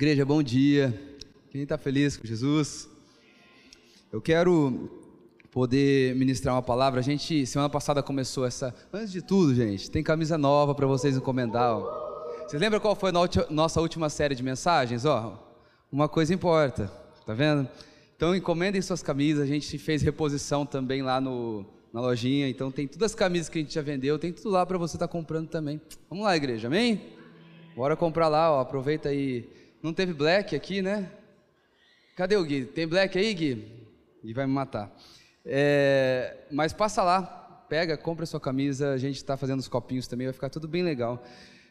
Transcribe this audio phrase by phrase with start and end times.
[0.00, 0.98] Igreja, bom dia.
[1.50, 2.88] Quem está feliz com Jesus?
[4.10, 4.90] Eu quero
[5.50, 7.00] poder ministrar uma palavra.
[7.00, 8.74] A gente, semana passada, começou essa.
[8.90, 11.76] Antes de tudo, gente, tem camisa nova para vocês encomendar.
[11.76, 11.82] Ó.
[12.46, 13.12] Vocês lembram qual foi a
[13.50, 15.04] nossa última série de mensagens?
[15.04, 15.38] Ó,
[15.92, 16.90] uma coisa importa,
[17.26, 17.68] tá vendo?
[18.16, 19.42] Então, encomendem suas camisas.
[19.42, 22.48] A gente fez reposição também lá no, na lojinha.
[22.48, 24.96] Então, tem todas as camisas que a gente já vendeu, tem tudo lá para você
[24.96, 25.78] estar tá comprando também.
[26.08, 27.02] Vamos lá, igreja, amém?
[27.76, 28.60] Bora comprar lá, ó.
[28.60, 29.59] Aproveita aí.
[29.82, 31.10] Não teve black aqui, né?
[32.14, 32.66] Cadê o Gui?
[32.66, 33.66] Tem black aí, Gui?
[34.22, 34.94] Gui vai me matar.
[35.42, 37.22] É, mas passa lá,
[37.66, 40.82] pega, compra sua camisa, a gente está fazendo os copinhos também, vai ficar tudo bem
[40.82, 41.24] legal.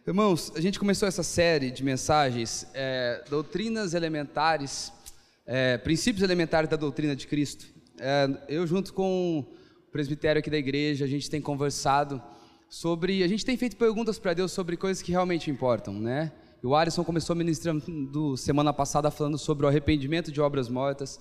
[0.08, 4.91] Irmãos, a gente começou essa série de mensagens, é, doutrinas elementares,
[5.46, 7.68] é, princípios elementares da doutrina de Cristo.
[7.99, 9.46] É, eu, junto com
[9.88, 12.20] o presbitério aqui da igreja, a gente tem conversado
[12.68, 16.32] sobre, a gente tem feito perguntas para Deus sobre coisas que realmente importam, né?
[16.62, 21.18] E o Alisson começou ministrando semana passada falando sobre o arrependimento de obras mortas.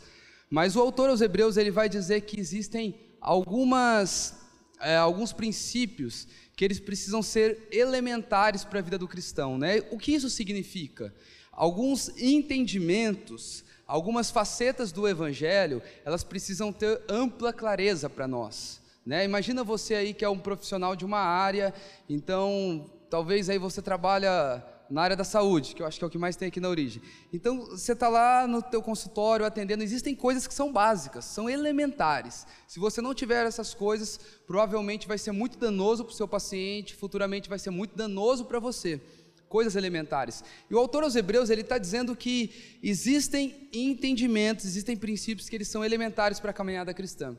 [0.50, 4.34] Mas o autor aos Hebreus ele vai dizer que existem algumas,
[4.81, 9.56] é, alguns princípios que eles precisam ser elementares para a vida do cristão.
[9.56, 9.81] Né?
[9.92, 11.14] O que isso significa?
[11.53, 18.81] Alguns entendimentos, algumas facetas do Evangelho, elas precisam ter ampla clareza para nós.
[19.06, 19.25] Né?
[19.25, 21.72] Imagina você aí que é um profissional de uma área,
[22.09, 26.11] então talvez aí você trabalha na área da saúde, que eu acho que é o
[26.11, 27.03] que mais tem aqui na origem.
[27.33, 32.47] Então, você está lá no teu consultório atendendo, existem coisas que são básicas, são elementares.
[32.67, 36.94] Se você não tiver essas coisas, provavelmente vai ser muito danoso para o seu paciente,
[36.94, 39.00] futuramente vai ser muito danoso para você.
[39.48, 40.44] Coisas elementares.
[40.70, 45.69] E o autor aos Hebreus, ele está dizendo que existem entendimentos, existem princípios que eles
[45.69, 47.36] são elementares para a caminhada cristã.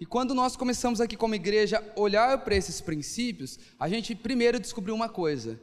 [0.00, 4.94] E quando nós começamos aqui como igreja olhar para esses princípios, a gente primeiro descobriu
[4.94, 5.58] uma coisa,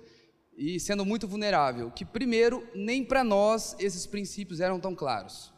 [0.58, 5.54] e sendo muito vulnerável, que primeiro, nem para nós esses princípios eram tão claros.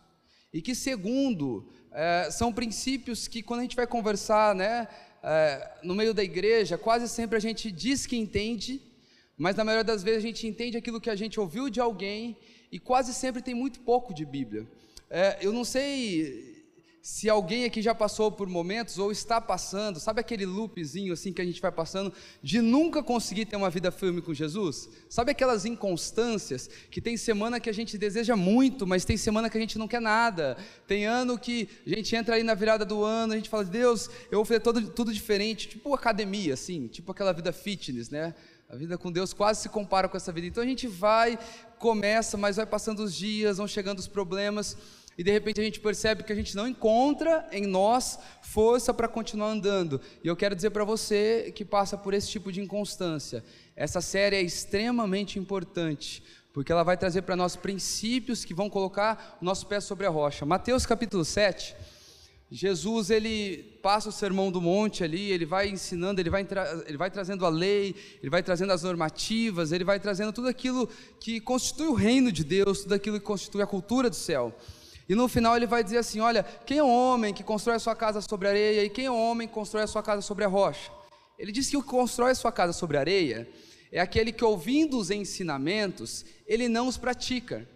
[0.51, 4.87] E que segundo, é, são princípios que quando a gente vai conversar né,
[5.21, 8.81] é, no meio da igreja, quase sempre a gente diz que entende,
[9.37, 12.35] mas na maioria das vezes a gente entende aquilo que a gente ouviu de alguém
[12.71, 14.67] e quase sempre tem muito pouco de Bíblia.
[15.09, 16.56] É, eu não sei
[17.01, 21.41] se alguém aqui já passou por momentos ou está passando, sabe aquele loopzinho assim que
[21.41, 22.11] a gente vai passando
[22.43, 24.89] de nunca conseguir ter uma vida firme com Jesus?
[25.09, 29.57] Sabe aquelas inconstâncias que tem semana que a gente deseja muito, mas tem semana que
[29.57, 30.57] a gente não quer nada.
[30.85, 34.09] Tem ano que a gente entra aí na virada do ano, a gente fala: "Deus,
[34.29, 38.35] eu vou fazer tudo, tudo diferente", tipo academia assim, tipo aquela vida fitness, né?
[38.69, 40.47] A vida com Deus quase se compara com essa vida.
[40.47, 41.39] Então a gente vai,
[41.79, 44.75] começa, mas vai passando os dias, vão chegando os problemas
[45.17, 49.07] e de repente a gente percebe que a gente não encontra em nós força para
[49.07, 49.99] continuar andando.
[50.23, 53.43] E eu quero dizer para você que passa por esse tipo de inconstância,
[53.75, 56.21] essa série é extremamente importante,
[56.53, 60.09] porque ela vai trazer para nós princípios que vão colocar o nosso pé sobre a
[60.09, 60.45] rocha.
[60.45, 61.75] Mateus capítulo 7,
[62.51, 66.47] Jesus ele passa o sermão do monte ali, ele vai ensinando, ele vai,
[66.85, 70.87] ele vai trazendo a lei, ele vai trazendo as normativas, ele vai trazendo tudo aquilo
[71.19, 74.55] que constitui o reino de Deus, tudo aquilo que constitui a cultura do céu.
[75.09, 77.79] E no final ele vai dizer assim: Olha, quem é o homem que constrói a
[77.79, 80.43] sua casa sobre areia e quem é o homem que constrói a sua casa sobre
[80.43, 80.91] a rocha?
[81.37, 83.47] Ele diz que o que constrói a sua casa sobre areia
[83.91, 87.67] é aquele que, ouvindo os ensinamentos, ele não os pratica.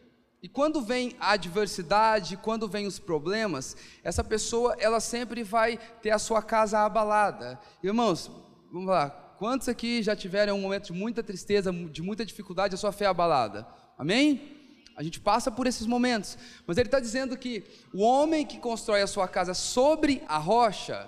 [0.43, 6.09] E quando vem a adversidade, quando vem os problemas, essa pessoa ela sempre vai ter
[6.09, 7.59] a sua casa abalada.
[7.83, 8.29] Irmãos,
[8.71, 9.09] vamos lá.
[9.37, 13.05] Quantos aqui já tiveram um momento de muita tristeza, de muita dificuldade, a sua fé
[13.05, 13.67] abalada?
[13.97, 14.60] Amém?
[14.95, 16.37] A gente passa por esses momentos,
[16.67, 17.63] mas ele está dizendo que
[17.93, 21.07] o homem que constrói a sua casa sobre a rocha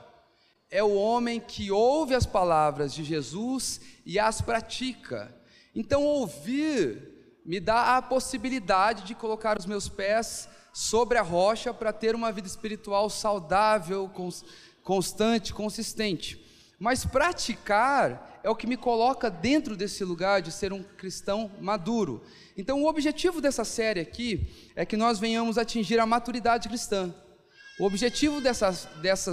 [0.70, 5.34] é o homem que ouve as palavras de Jesus e as pratica.
[5.76, 7.14] Então, ouvir
[7.46, 12.32] me dá a possibilidade de colocar os meus pés sobre a rocha para ter uma
[12.32, 14.10] vida espiritual saudável,
[14.82, 16.43] constante, consistente.
[16.84, 22.22] Mas praticar é o que me coloca dentro desse lugar de ser um cristão maduro.
[22.58, 24.46] Então, o objetivo dessa série aqui
[24.76, 27.16] é que nós venhamos atingir a maturidade cristã.
[27.80, 28.70] O objetivo dessa,
[29.02, 29.32] dessa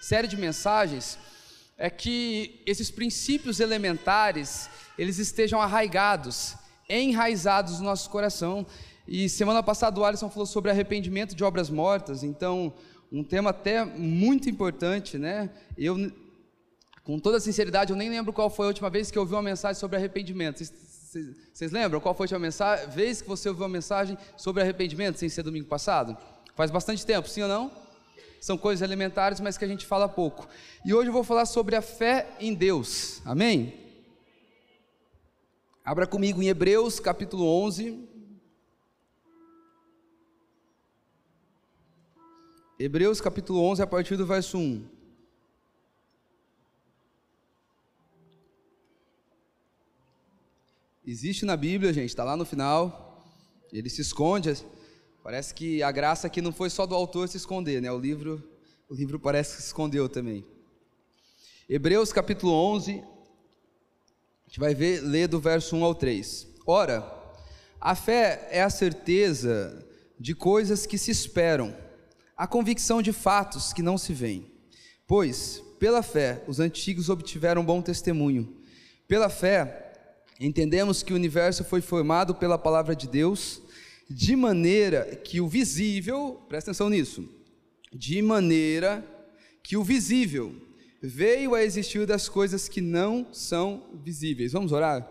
[0.00, 1.18] série de mensagens
[1.76, 6.56] é que esses princípios elementares eles estejam arraigados,
[6.88, 8.66] enraizados no nosso coração.
[9.06, 12.72] E semana passada o Alisson falou sobre arrependimento de obras mortas, então
[13.12, 15.50] um tema até muito importante, né?
[15.76, 16.10] Eu
[17.08, 19.40] com toda sinceridade, eu nem lembro qual foi a última vez que eu ouvi uma
[19.40, 20.62] mensagem sobre arrependimento.
[20.62, 25.26] Vocês lembram qual foi a última vez que você ouviu uma mensagem sobre arrependimento, sem
[25.26, 26.14] ser domingo passado?
[26.54, 27.72] Faz bastante tempo, sim ou não?
[28.42, 30.46] São coisas elementares, mas que a gente fala pouco.
[30.84, 33.22] E hoje eu vou falar sobre a fé em Deus.
[33.24, 33.72] Amém?
[35.82, 38.06] Abra comigo em Hebreus capítulo 11.
[42.78, 44.97] Hebreus capítulo 11, a partir do verso 1.
[51.10, 53.24] Existe na Bíblia, gente, está lá no final.
[53.72, 54.62] Ele se esconde.
[55.22, 57.90] Parece que a graça aqui não foi só do autor se esconder, né?
[57.90, 58.46] O livro,
[58.90, 60.44] o livro parece que se escondeu também.
[61.66, 66.46] Hebreus capítulo 11, a gente vai ver, ler do verso 1 ao 3.
[66.66, 67.10] Ora,
[67.80, 69.82] a fé é a certeza
[70.20, 71.74] de coisas que se esperam,
[72.36, 74.52] a convicção de fatos que não se veem.
[75.06, 78.58] Pois, pela fé, os antigos obtiveram bom testemunho.
[79.06, 79.87] Pela fé,
[80.46, 83.60] entendemos que o universo foi formado pela palavra de Deus,
[84.08, 87.28] de maneira que o visível, presta atenção nisso,
[87.92, 89.04] de maneira
[89.62, 90.54] que o visível
[91.02, 94.52] veio a existir das coisas que não são visíveis.
[94.52, 95.06] Vamos orar?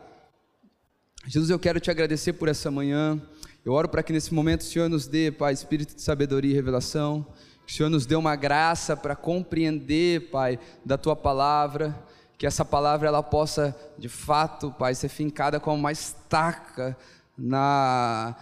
[1.28, 3.22] Jesus, eu quero te agradecer por essa manhã.
[3.66, 6.56] Eu oro para que nesse momento o Senhor nos dê, Pai, espírito de sabedoria e
[6.56, 7.26] revelação.
[7.66, 12.07] Que o Senhor nos dê uma graça para compreender, Pai, da tua palavra.
[12.38, 16.96] Que essa palavra ela possa, de fato, Pai, ser fincada como uma estaca
[17.38, 18.36] na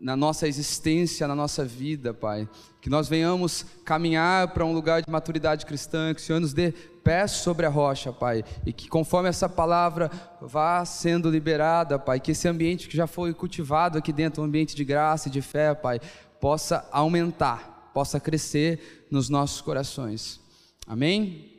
[0.00, 2.48] na nossa existência, na nossa vida, Pai.
[2.80, 6.72] Que nós venhamos caminhar para um lugar de maturidade cristã, que o Senhor nos dê
[7.02, 8.44] pés sobre a rocha, Pai.
[8.64, 10.10] E que conforme essa palavra
[10.40, 14.76] vá sendo liberada, Pai, que esse ambiente que já foi cultivado aqui dentro, um ambiente
[14.76, 16.00] de graça e de fé, Pai,
[16.40, 20.40] possa aumentar, possa crescer nos nossos corações.
[20.86, 21.55] Amém?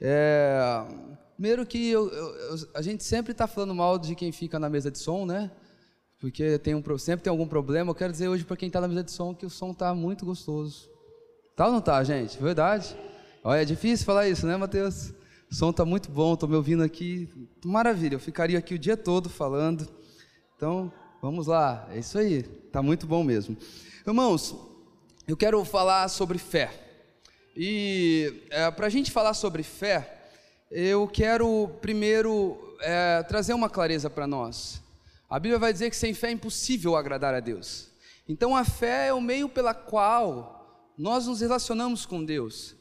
[0.00, 0.84] É,
[1.34, 4.90] primeiro que eu, eu, a gente sempre está falando mal de quem fica na mesa
[4.90, 5.50] de som, né?
[6.18, 7.90] porque tem um, sempre tem algum problema.
[7.90, 9.94] Eu quero dizer hoje para quem está na mesa de som que o som está
[9.94, 10.90] muito gostoso.
[11.54, 12.40] Tá ou não tá, gente?
[12.42, 12.96] Verdade?
[13.42, 15.12] Olha, é difícil falar isso, né, Mateus?
[15.50, 17.28] O som está muito bom, estou me ouvindo aqui.
[17.64, 19.88] Maravilha, eu ficaria aqui o dia todo falando.
[20.56, 20.92] Então,
[21.22, 23.56] vamos lá, é isso aí, está muito bom mesmo.
[24.06, 24.56] Irmãos,
[25.28, 26.85] eu quero falar sobre fé.
[27.56, 30.18] E é, para a gente falar sobre fé,
[30.70, 34.82] eu quero primeiro é, trazer uma clareza para nós.
[35.28, 37.88] A Bíblia vai dizer que sem fé é impossível agradar a Deus.
[38.28, 42.76] Então a fé é o meio pela qual nós nos relacionamos com Deus.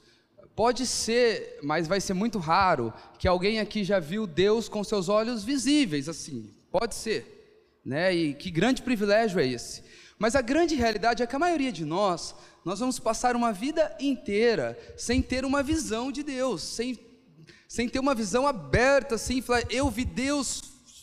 [0.55, 5.07] Pode ser, mas vai ser muito raro, que alguém aqui já viu Deus com seus
[5.07, 6.53] olhos visíveis, assim.
[6.69, 8.13] Pode ser, né?
[8.13, 9.83] E que grande privilégio é esse.
[10.17, 12.33] Mas a grande realidade é que a maioria de nós,
[12.63, 16.97] nós vamos passar uma vida inteira sem ter uma visão de Deus, sem,
[17.67, 20.61] sem ter uma visão aberta, assim, falar, eu vi Deus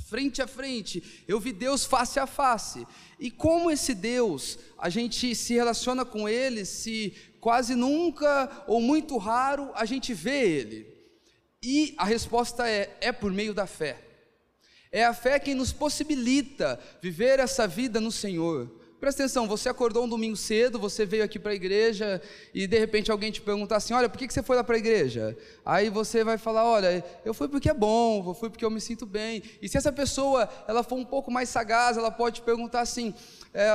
[0.09, 2.87] frente a frente, eu vi Deus face a face.
[3.19, 9.17] E como esse Deus, a gente se relaciona com ele, se quase nunca ou muito
[9.17, 10.93] raro a gente vê ele?
[11.63, 13.97] E a resposta é: é por meio da fé.
[14.91, 18.82] É a fé quem nos possibilita viver essa vida no Senhor.
[19.03, 22.23] Presta atenção, você acordou um domingo cedo, você veio aqui para a igreja
[22.55, 24.79] e de repente alguém te perguntar assim: Olha, por que você foi lá para a
[24.79, 25.37] igreja?
[25.67, 28.81] Aí você vai falar: Olha, eu fui porque é bom, eu fui porque eu me
[28.81, 29.43] sinto bem.
[29.61, 33.13] E se essa pessoa ela for um pouco mais sagaz, ela pode te perguntar assim:
[33.53, 33.69] é,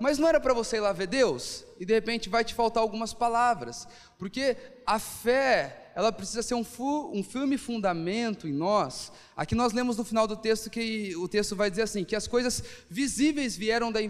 [0.00, 1.64] Mas não era para você ir lá ver Deus?
[1.78, 3.86] E de repente vai te faltar algumas palavras,
[4.18, 9.10] porque a fé ela precisa ser um, fu, um firme fundamento em nós.
[9.34, 12.26] Aqui nós lemos no final do texto que o texto vai dizer assim: que as
[12.26, 14.00] coisas visíveis vieram da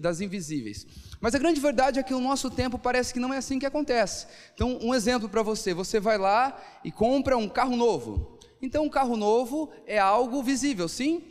[0.00, 0.84] das invisíveis.
[1.20, 3.66] Mas a grande verdade é que no nosso tempo parece que não é assim que
[3.66, 4.26] acontece.
[4.52, 8.36] Então, um exemplo para você: você vai lá e compra um carro novo.
[8.60, 11.22] Então, um carro novo é algo visível, sim?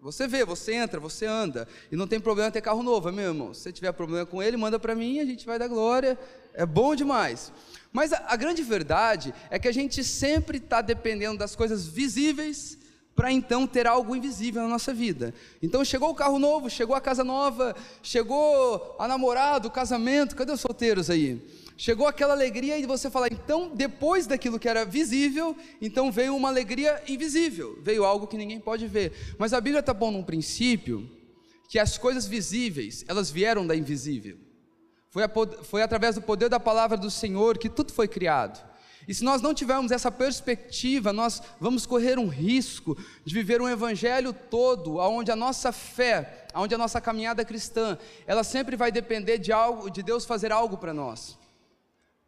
[0.00, 3.52] Você vê, você entra, você anda, e não tem problema ter carro novo, meu irmão.
[3.52, 6.18] Se tiver problema com ele, manda para mim, a gente vai dar glória,
[6.54, 7.52] é bom demais.
[7.92, 12.78] Mas a, a grande verdade é que a gente sempre está dependendo das coisas visíveis
[13.14, 15.34] para então ter algo invisível na nossa vida.
[15.62, 20.52] Então chegou o carro novo, chegou a casa nova, chegou a namorado, o casamento, cadê
[20.52, 21.40] os solteiros aí?
[21.76, 26.48] Chegou aquela alegria e você fala, então depois daquilo que era visível, então veio uma
[26.48, 29.12] alegria invisível, veio algo que ninguém pode ver.
[29.38, 31.08] Mas a Bíblia está pondo um princípio
[31.68, 34.38] que as coisas visíveis, elas vieram da invisível.
[35.12, 35.30] Foi, a,
[35.62, 38.58] foi através do poder da palavra do Senhor que tudo foi criado.
[39.06, 43.68] E se nós não tivermos essa perspectiva, nós vamos correr um risco de viver um
[43.68, 49.36] evangelho todo, onde a nossa fé, onde a nossa caminhada cristã, ela sempre vai depender
[49.36, 51.38] de algo, de Deus fazer algo para nós.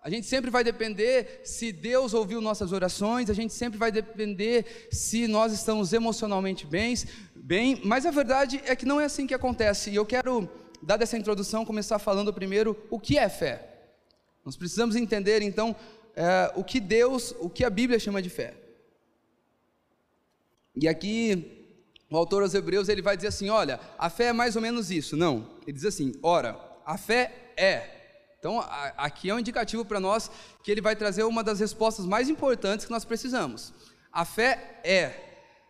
[0.03, 4.89] A gente sempre vai depender se Deus ouviu nossas orações, a gente sempre vai depender
[4.91, 6.95] se nós estamos emocionalmente bem,
[7.35, 9.89] bem, mas a verdade é que não é assim que acontece.
[9.89, 10.51] E eu quero
[10.85, 13.71] dada essa introdução, começar falando primeiro o que é fé.
[14.45, 15.75] Nós precisamos entender então
[16.15, 18.55] é, o que Deus, o que a Bíblia chama de fé.
[20.77, 21.67] E aqui
[22.11, 24.91] o autor aos Hebreus ele vai dizer assim, olha, a fé é mais ou menos
[24.91, 25.17] isso.
[25.17, 27.91] Não, ele diz assim, ora, a fé é
[28.39, 30.31] Então, a, aqui é um indicativo para nós
[30.63, 33.73] que ele vai trazer uma das respostas mais importantes que nós precisamos.
[34.13, 35.25] A fé é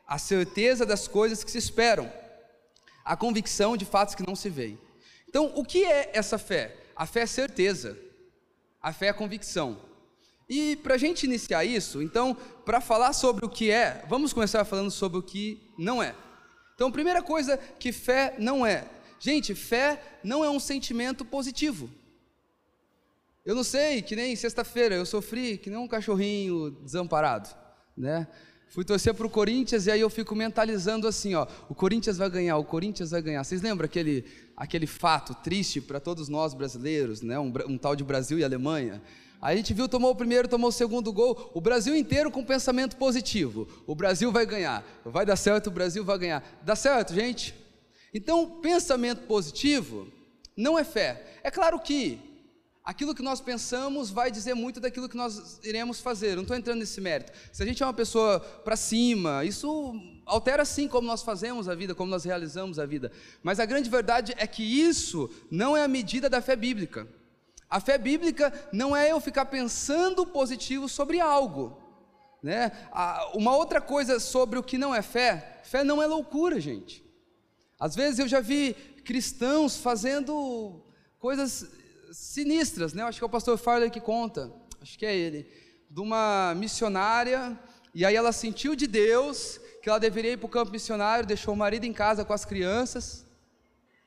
[0.07, 2.13] a certeza das coisas que se esperam,
[3.05, 4.79] a convicção de fatos que não se veem.
[5.35, 6.77] Então, o que é essa fé?
[6.95, 7.99] A fé é certeza,
[8.81, 9.81] a fé é convicção.
[10.49, 14.65] E para a gente iniciar isso, então, para falar sobre o que é, vamos começar
[14.65, 16.15] falando sobre o que não é.
[16.77, 18.87] Então, primeira coisa que fé não é.
[19.19, 21.91] Gente, fé não é um sentimento positivo.
[23.45, 27.49] Eu não sei, que nem sexta-feira eu sofri que nem um cachorrinho desamparado,
[27.97, 28.29] né?
[28.69, 32.29] Fui torcer para o Corinthians e aí eu fico mentalizando assim, ó, o Corinthians vai
[32.29, 33.45] ganhar, o Corinthians vai ganhar.
[33.45, 34.25] Vocês lembram aquele,
[34.57, 37.39] aquele fato triste para todos nós brasileiros, né?
[37.39, 39.03] Um, um, tal de Brasil e Alemanha?
[39.41, 42.97] A gente viu, tomou o primeiro, tomou o segundo gol, o Brasil inteiro com pensamento
[42.97, 43.69] positivo.
[43.87, 46.61] O Brasil vai ganhar, vai dar certo, o Brasil vai ganhar.
[46.63, 47.55] Dá certo, gente?
[48.13, 50.09] Então, pensamento positivo
[50.57, 51.41] não é fé.
[51.43, 52.19] É claro que
[52.85, 56.37] aquilo que nós pensamos vai dizer muito daquilo que nós iremos fazer.
[56.37, 57.33] Não estou entrando nesse mérito.
[57.53, 59.95] Se a gente é uma pessoa para cima, isso
[60.27, 63.11] altera sim como nós fazemos a vida, como nós realizamos a vida.
[63.43, 67.07] Mas a grande verdade é que isso não é a medida da fé bíblica.
[67.69, 71.77] A fé bíblica não é eu ficar pensando positivo sobre algo.
[72.43, 72.71] Né?
[73.35, 77.03] Uma outra coisa sobre o que não é fé, fé não é loucura, gente.
[77.81, 80.83] Às vezes eu já vi cristãos fazendo
[81.19, 81.67] coisas
[82.13, 83.03] sinistras, né?
[83.03, 85.49] Acho que é o pastor Farley que conta, acho que é ele,
[85.91, 87.59] de uma missionária,
[87.95, 91.53] e aí ela sentiu de Deus que ela deveria ir para o campo missionário, deixou
[91.53, 93.27] o marido em casa com as crianças.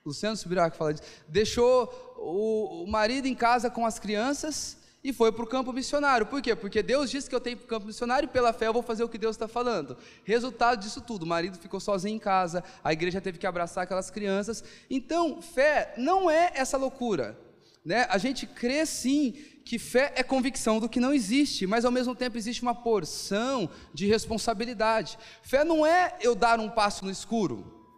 [0.04, 1.08] Luciano Subirac fala disso.
[1.28, 6.26] Deixou o, o marido em casa com as crianças e foi para o campo missionário.
[6.26, 6.56] Por quê?
[6.56, 8.82] Porque Deus disse que eu tenho para o campo missionário e pela fé eu vou
[8.82, 9.96] fazer o que Deus está falando.
[10.24, 14.10] Resultado disso tudo, o marido ficou sozinho em casa, a igreja teve que abraçar aquelas
[14.10, 14.64] crianças.
[14.90, 17.38] Então, fé não é essa loucura.
[17.88, 18.06] Né?
[18.10, 19.32] A gente crê sim
[19.64, 23.70] que fé é convicção do que não existe, mas ao mesmo tempo existe uma porção
[23.94, 25.18] de responsabilidade.
[25.42, 27.90] Fé não é eu dar um passo no escuro.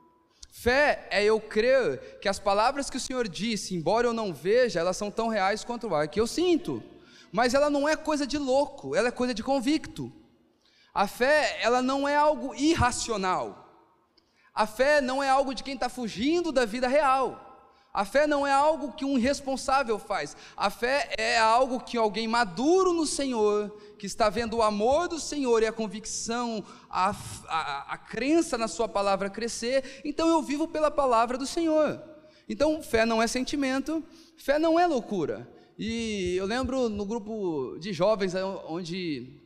[0.51, 4.79] Fé é eu crer que as palavras que o Senhor disse, embora eu não veja,
[4.79, 6.84] elas são tão reais quanto o ar que eu sinto.
[7.31, 10.13] Mas ela não é coisa de louco, ela é coisa de convicto.
[10.93, 13.67] A fé, ela não é algo irracional.
[14.53, 17.49] A fé não é algo de quem está fugindo da vida real.
[17.91, 20.38] A fé não é algo que um responsável faz.
[20.55, 25.19] A fé é algo que alguém maduro no Senhor, que está vendo o amor do
[25.19, 27.15] Senhor e a convicção, a,
[27.48, 30.01] a, a crença na Sua palavra crescer.
[30.05, 32.00] Então eu vivo pela palavra do Senhor.
[32.48, 34.03] Então fé não é sentimento,
[34.38, 35.50] fé não é loucura.
[35.77, 38.36] E eu lembro no grupo de jovens
[38.67, 39.41] onde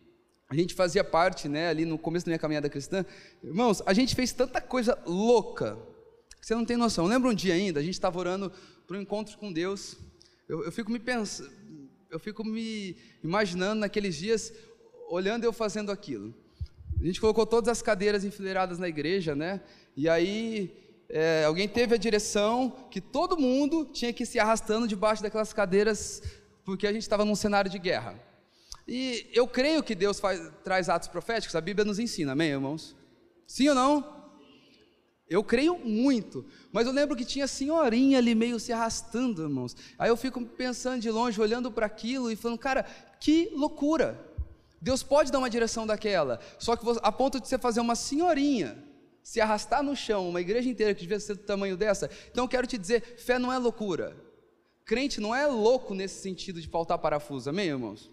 [0.50, 3.06] a gente fazia parte, né, ali no começo da minha caminhada cristã,
[3.44, 5.93] irmãos, a gente fez tanta coisa louca
[6.44, 7.06] você não tem noção.
[7.06, 8.52] Lembra um dia ainda, a gente estava orando
[8.86, 9.96] para um encontro com Deus.
[10.48, 11.50] Eu, eu, fico me pensando,
[12.12, 14.52] eu fico me imaginando naqueles dias,
[15.10, 16.34] olhando eu fazendo aquilo.
[17.00, 19.62] A gente colocou todas as cadeiras enfileiradas na igreja, né?
[19.96, 20.76] E aí
[21.08, 26.22] é, alguém teve a direção que todo mundo tinha que se arrastando debaixo daquelas cadeiras,
[26.66, 28.20] porque a gente estava num cenário de guerra.
[28.86, 32.94] E eu creio que Deus faz, traz atos proféticos, a Bíblia nos ensina, amém, irmãos?
[33.48, 34.23] Sim ou não?
[35.30, 39.76] Eu creio muito, mas eu lembro que tinha senhorinha ali meio se arrastando, irmãos.
[39.98, 42.84] Aí eu fico pensando de longe, olhando para aquilo e falando, cara,
[43.20, 44.20] que loucura.
[44.82, 48.84] Deus pode dar uma direção daquela, só que a ponto de você fazer uma senhorinha
[49.24, 52.10] se arrastar no chão, uma igreja inteira que devia ser do tamanho dessa.
[52.30, 54.16] Então eu quero te dizer, fé não é loucura.
[54.84, 58.12] Crente não é louco nesse sentido de faltar parafuso, amém, irmãos?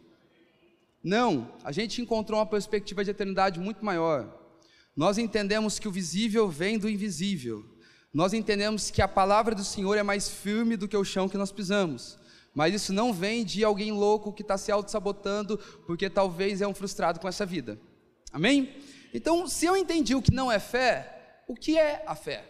[1.03, 4.40] Não, a gente encontrou uma perspectiva de eternidade muito maior.
[4.97, 7.65] Nós entendemos que o visível vem do invisível.
[8.13, 11.39] Nós entendemos que a palavra do Senhor é mais firme do que o chão que
[11.39, 12.19] nós pisamos.
[12.53, 15.57] Mas isso não vem de alguém louco que está se auto-sabotando,
[15.87, 17.81] porque talvez é um frustrado com essa vida.
[18.33, 18.77] Amém?
[19.15, 22.45] Então, se eu entendi o que não é fé, o que é a fé?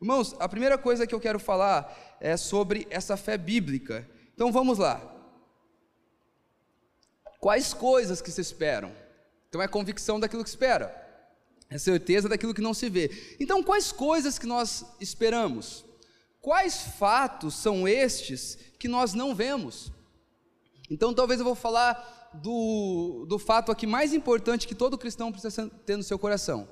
[0.00, 4.08] Irmãos, a primeira coisa que eu quero falar é sobre essa fé bíblica.
[4.34, 5.00] Então vamos lá.
[7.38, 8.90] Quais coisas que se esperam?
[9.48, 11.03] Então é convicção daquilo que espera
[11.70, 13.36] é certeza daquilo que não se vê.
[13.40, 15.84] Então, quais coisas que nós esperamos?
[16.40, 19.90] Quais fatos são estes que nós não vemos?
[20.90, 25.70] Então, talvez eu vou falar do, do fato aqui mais importante que todo cristão precisa
[25.86, 26.68] ter no seu coração,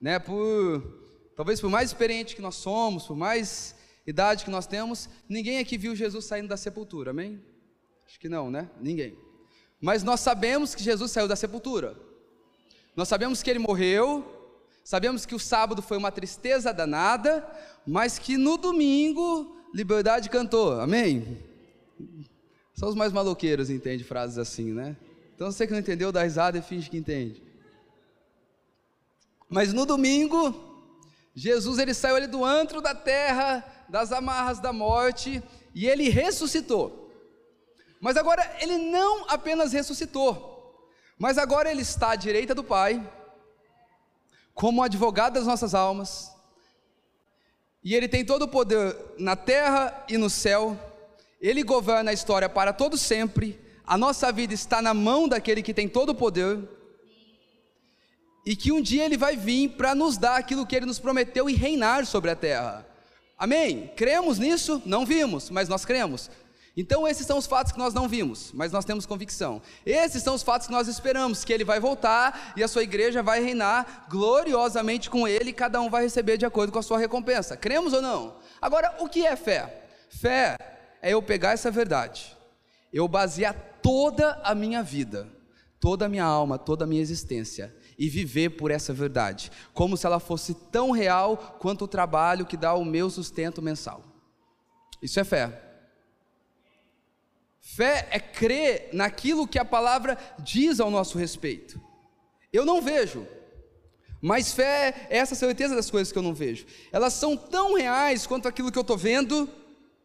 [0.00, 0.18] né?
[0.18, 3.74] Por talvez por mais experiente que nós somos, por mais
[4.06, 7.42] idade que nós temos, ninguém aqui viu Jesus saindo da sepultura, amém?
[8.06, 8.70] Acho que não, né?
[8.80, 9.18] Ninguém.
[9.80, 12.07] Mas nós sabemos que Jesus saiu da sepultura.
[12.98, 14.24] Nós sabemos que ele morreu,
[14.82, 17.48] sabemos que o sábado foi uma tristeza danada,
[17.86, 21.38] mas que no domingo Liberdade cantou, amém?
[22.74, 24.96] Só os mais maloqueiros entendem frases assim, né?
[25.32, 27.40] Então você que não entendeu, dá risada e finge que entende.
[29.48, 30.52] Mas no domingo,
[31.36, 35.40] Jesus ele saiu ali do antro da terra, das amarras da morte,
[35.72, 37.12] e ele ressuscitou.
[38.00, 40.57] Mas agora ele não apenas ressuscitou,
[41.18, 43.06] mas agora ele está à direita do Pai,
[44.54, 46.32] como advogado das nossas almas,
[47.82, 50.78] e ele tem todo o poder na terra e no céu,
[51.40, 55.74] ele governa a história para todo sempre, a nossa vida está na mão daquele que
[55.74, 56.58] tem todo o poder,
[58.44, 61.50] e que um dia ele vai vir para nos dar aquilo que ele nos prometeu
[61.50, 62.86] e reinar sobre a terra.
[63.36, 63.92] Amém?
[63.94, 64.80] Cremos nisso?
[64.86, 66.30] Não vimos, mas nós cremos.
[66.80, 69.60] Então, esses são os fatos que nós não vimos, mas nós temos convicção.
[69.84, 73.20] Esses são os fatos que nós esperamos: que ele vai voltar e a sua igreja
[73.20, 76.96] vai reinar gloriosamente com ele, e cada um vai receber de acordo com a sua
[76.96, 77.56] recompensa.
[77.56, 78.36] Cremos ou não?
[78.62, 79.88] Agora, o que é fé?
[80.08, 80.56] Fé
[81.02, 82.36] é eu pegar essa verdade,
[82.92, 85.26] eu basear toda a minha vida,
[85.80, 90.06] toda a minha alma, toda a minha existência e viver por essa verdade, como se
[90.06, 94.04] ela fosse tão real quanto o trabalho que dá o meu sustento mensal.
[95.02, 95.67] Isso é fé.
[97.76, 101.78] Fé é crer naquilo que a palavra diz ao nosso respeito.
[102.50, 103.26] Eu não vejo,
[104.22, 106.64] mas fé é essa certeza das coisas que eu não vejo.
[106.90, 109.48] Elas são tão reais quanto aquilo que eu estou vendo,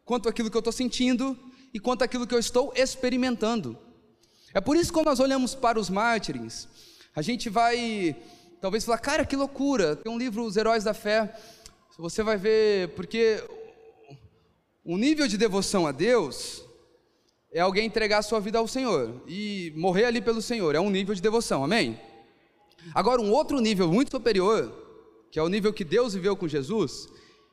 [0.04, 1.36] quanto aquilo que eu estou sentindo
[1.72, 3.78] e quanto aquilo que eu estou experimentando.
[4.52, 6.68] É por isso que quando nós olhamos para os mártires,
[7.16, 8.14] a gente vai
[8.60, 9.96] talvez falar, cara, que loucura.
[9.96, 11.34] Tem um livro, Os Heróis da Fé.
[11.98, 13.42] Você vai ver, porque
[14.84, 16.63] o nível de devoção a Deus
[17.54, 20.74] é alguém entregar a sua vida ao Senhor e morrer ali pelo Senhor.
[20.74, 22.00] É um nível de devoção, amém?
[22.92, 24.74] Agora, um outro nível muito superior,
[25.30, 27.08] que é o nível que Deus viveu com Jesus,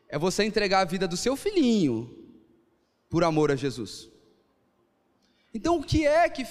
[0.10, 2.18] é você entregar a vida do seu filhinho
[3.12, 4.10] por amor a Jesus.
[5.54, 6.46] Então, o que é que,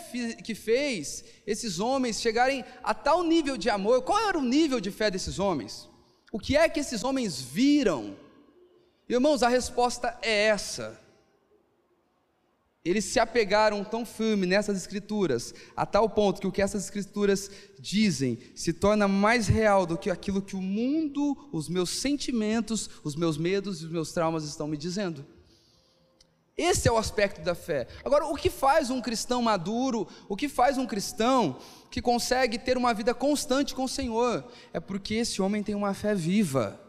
[0.45, 4.03] que fez esses homens chegarem a tal nível de amor?
[4.03, 5.89] Qual era o nível de fé desses homens?
[6.31, 8.17] O que é que esses homens viram?
[9.09, 11.10] Irmãos, a resposta é essa.
[12.83, 17.51] Eles se apegaram tão firme nessas escrituras, a tal ponto que o que essas escrituras
[17.79, 23.15] dizem se torna mais real do que aquilo que o mundo, os meus sentimentos, os
[23.15, 25.27] meus medos e os meus traumas estão me dizendo.
[26.57, 27.87] Esse é o aspecto da fé.
[28.03, 31.59] Agora, o que faz um cristão maduro, o que faz um cristão
[31.91, 34.45] que consegue ter uma vida constante com o Senhor?
[34.73, 36.81] É porque esse homem tem uma fé viva.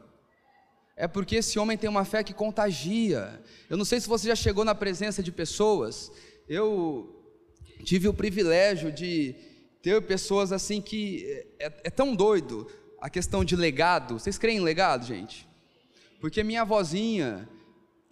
[1.02, 3.42] É porque esse homem tem uma fé que contagia.
[3.68, 6.12] Eu não sei se você já chegou na presença de pessoas.
[6.48, 7.26] Eu
[7.84, 9.34] tive o privilégio de
[9.82, 11.26] ter pessoas assim que
[11.58, 12.68] é, é tão doido
[13.02, 14.20] a questão de legado.
[14.20, 15.48] Vocês creem em legado, gente?
[16.20, 17.50] Porque minha avózinha,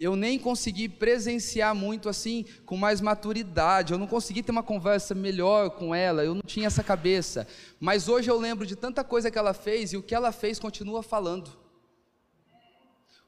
[0.00, 5.14] eu nem consegui presenciar muito assim, com mais maturidade, eu não consegui ter uma conversa
[5.14, 7.46] melhor com ela, eu não tinha essa cabeça.
[7.78, 10.58] Mas hoje eu lembro de tanta coisa que ela fez e o que ela fez
[10.58, 11.59] continua falando.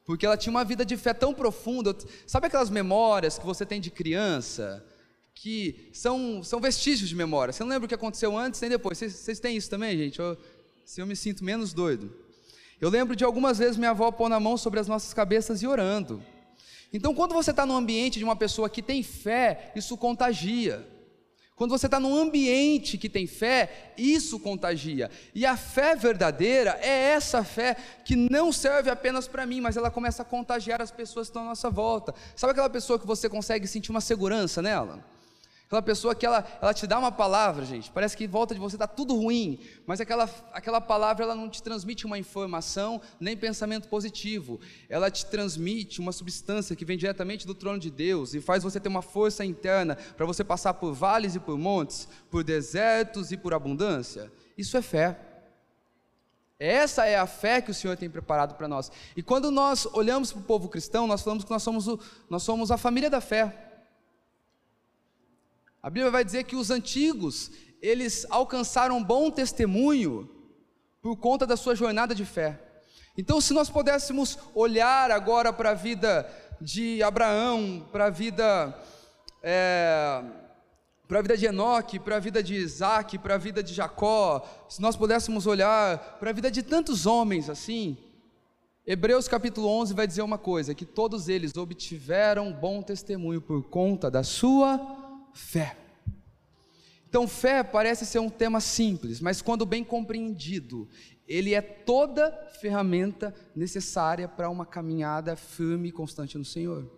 [0.04, 1.96] Porque ela tinha uma vida de fé tão profunda.
[2.26, 4.84] Sabe aquelas memórias que você tem de criança?
[5.34, 7.52] Que são, são vestígios de memória.
[7.52, 8.98] Você não lembra o que aconteceu antes nem depois.
[8.98, 10.18] Vocês, vocês têm isso também, gente?
[10.18, 10.36] Eu,
[10.84, 12.12] se eu me sinto menos doido.
[12.80, 15.66] Eu lembro de algumas vezes minha avó pôr na mão sobre as nossas cabeças e
[15.66, 16.20] orando.
[16.92, 20.86] Então, quando você está no ambiente de uma pessoa que tem fé, isso contagia.
[21.54, 25.10] Quando você está num ambiente que tem fé, isso contagia.
[25.34, 29.90] E a fé verdadeira é essa fé que não serve apenas para mim, mas ela
[29.90, 32.14] começa a contagiar as pessoas que estão à nossa volta.
[32.34, 35.04] Sabe aquela pessoa que você consegue sentir uma segurança nela?
[35.72, 38.60] Aquela pessoa que ela, ela te dá uma palavra, gente, parece que em volta de
[38.60, 43.34] você está tudo ruim, mas aquela, aquela palavra ela não te transmite uma informação nem
[43.34, 48.40] pensamento positivo, ela te transmite uma substância que vem diretamente do trono de Deus e
[48.42, 52.44] faz você ter uma força interna para você passar por vales e por montes, por
[52.44, 54.30] desertos e por abundância.
[54.58, 55.18] Isso é fé.
[56.58, 58.92] Essa é a fé que o Senhor tem preparado para nós.
[59.16, 62.42] E quando nós olhamos para o povo cristão, nós falamos que nós somos, o, nós
[62.42, 63.71] somos a família da fé.
[65.82, 70.30] A Bíblia vai dizer que os antigos, eles alcançaram bom testemunho
[71.02, 72.60] por conta da sua jornada de fé.
[73.18, 78.80] Então, se nós pudéssemos olhar agora para a vida de Abraão, para a vida,
[79.42, 80.22] é,
[81.08, 84.46] para a vida de Enoque, para a vida de Isaac, para a vida de Jacó,
[84.68, 87.98] se nós pudéssemos olhar para a vida de tantos homens assim,
[88.86, 94.08] Hebreus capítulo 11 vai dizer uma coisa: que todos eles obtiveram bom testemunho por conta
[94.08, 95.01] da sua
[95.32, 95.76] fé.
[97.08, 100.88] Então, fé parece ser um tema simples, mas quando bem compreendido,
[101.28, 106.90] ele é toda ferramenta necessária para uma caminhada firme e constante no Senhor.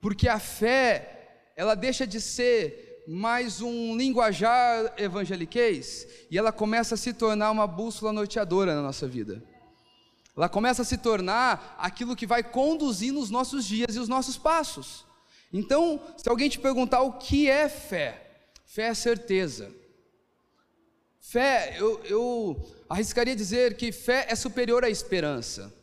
[0.00, 6.98] Porque a fé ela deixa de ser mais um linguajar evangeliquez e ela começa a
[6.98, 9.42] se tornar uma bússola norteadora na nossa vida.
[10.36, 14.38] Ela começa a se tornar aquilo que vai conduzindo os nossos dias e os nossos
[14.38, 15.07] passos.
[15.52, 19.72] Então, se alguém te perguntar o que é fé, fé é certeza.
[21.20, 25.74] Fé, eu, eu arriscaria dizer que fé é superior à esperança.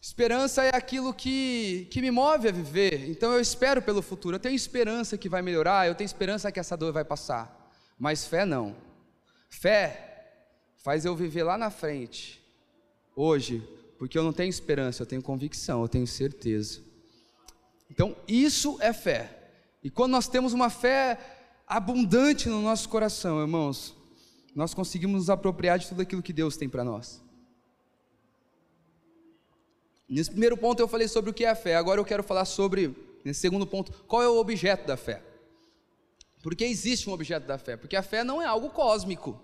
[0.00, 4.40] Esperança é aquilo que, que me move a viver, então eu espero pelo futuro, eu
[4.40, 8.46] tenho esperança que vai melhorar, eu tenho esperança que essa dor vai passar, mas fé
[8.46, 8.74] não.
[9.50, 10.46] Fé
[10.78, 12.42] faz eu viver lá na frente,
[13.14, 13.62] hoje,
[13.98, 16.87] porque eu não tenho esperança, eu tenho convicção, eu tenho certeza.
[17.90, 19.50] Então, isso é fé.
[19.82, 21.18] E quando nós temos uma fé
[21.66, 23.94] abundante no nosso coração, irmãos,
[24.54, 27.22] nós conseguimos nos apropriar de tudo aquilo que Deus tem para nós.
[30.08, 32.46] Nesse primeiro ponto eu falei sobre o que é a fé, agora eu quero falar
[32.46, 35.22] sobre, nesse segundo ponto, qual é o objeto da fé.
[36.42, 37.76] Por que existe um objeto da fé?
[37.76, 39.38] Porque a fé não é algo cósmico.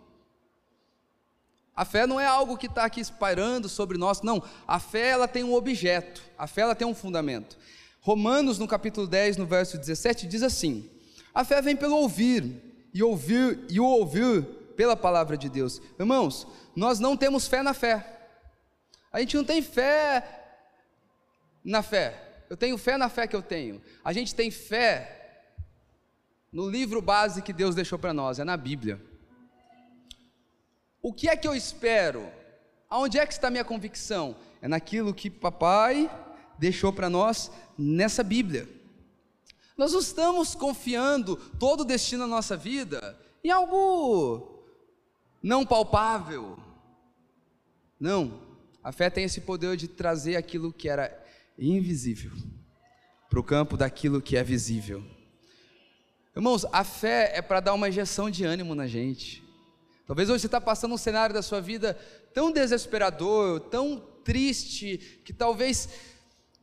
[1.77, 4.43] A fé não é algo que está aqui espalhando sobre nós, não.
[4.67, 7.59] A fé ela tem um objeto, a fé ela tem um fundamento.
[8.05, 10.91] Romanos, no capítulo 10, no verso 17, diz assim:
[11.35, 12.63] A fé vem pelo ouvir,
[12.93, 14.43] e ouvir e o ouvir
[14.77, 15.81] pela palavra de Deus.
[15.99, 18.07] Irmãos, nós não temos fé na fé.
[19.11, 20.23] A gente não tem fé
[21.65, 22.45] na fé.
[22.51, 23.81] Eu tenho fé na fé que eu tenho.
[24.05, 25.47] A gente tem fé
[26.53, 29.01] no livro base que Deus deixou para nós, é na Bíblia.
[31.01, 32.31] O que é que eu espero?
[32.91, 34.37] Aonde é que está a minha convicção?
[34.61, 36.11] É naquilo que papai
[36.59, 38.69] deixou para nós nessa Bíblia.
[39.77, 44.63] Nós não estamos confiando todo o destino da nossa vida em algo
[45.43, 46.59] não palpável.
[47.99, 48.41] Não.
[48.83, 51.13] A fé tem esse poder de trazer aquilo que era
[51.59, 52.33] invisível
[53.29, 55.05] para o campo daquilo que é visível.
[56.37, 59.43] Irmãos, a fé é para dar uma injeção de ânimo na gente.
[60.07, 61.99] Talvez hoje você está passando um cenário da sua vida
[62.33, 65.89] tão desesperador, tão triste, que talvez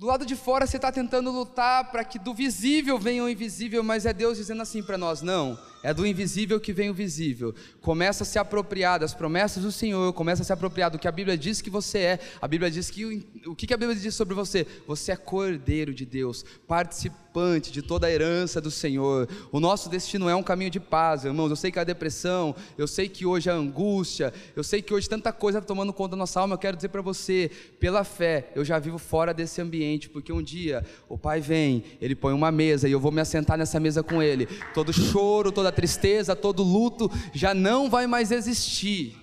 [0.01, 3.83] do lado de fora você está tentando lutar para que do visível venha o invisível,
[3.83, 7.53] mas é Deus dizendo assim para nós: não, é do invisível que vem o visível.
[7.81, 11.11] Começa a se apropriar das promessas do Senhor, começa a se apropriar do que a
[11.11, 12.19] Bíblia diz que você é.
[12.41, 14.67] A Bíblia diz que o que a Bíblia diz sobre você?
[14.87, 19.27] Você é cordeiro de Deus, participante de toda a herança do Senhor.
[19.51, 21.49] O nosso destino é um caminho de paz, irmãos.
[21.49, 25.07] Eu sei que a depressão, eu sei que hoje a angústia, eu sei que hoje
[25.07, 26.55] tanta coisa está tomando conta da nossa alma.
[26.55, 30.41] Eu quero dizer para você, pela fé, eu já vivo fora desse ambiente porque um
[30.41, 34.03] dia o pai vem, ele põe uma mesa e eu vou me assentar nessa mesa
[34.03, 34.45] com ele.
[34.73, 39.17] Todo choro, toda tristeza, todo luto já não vai mais existir.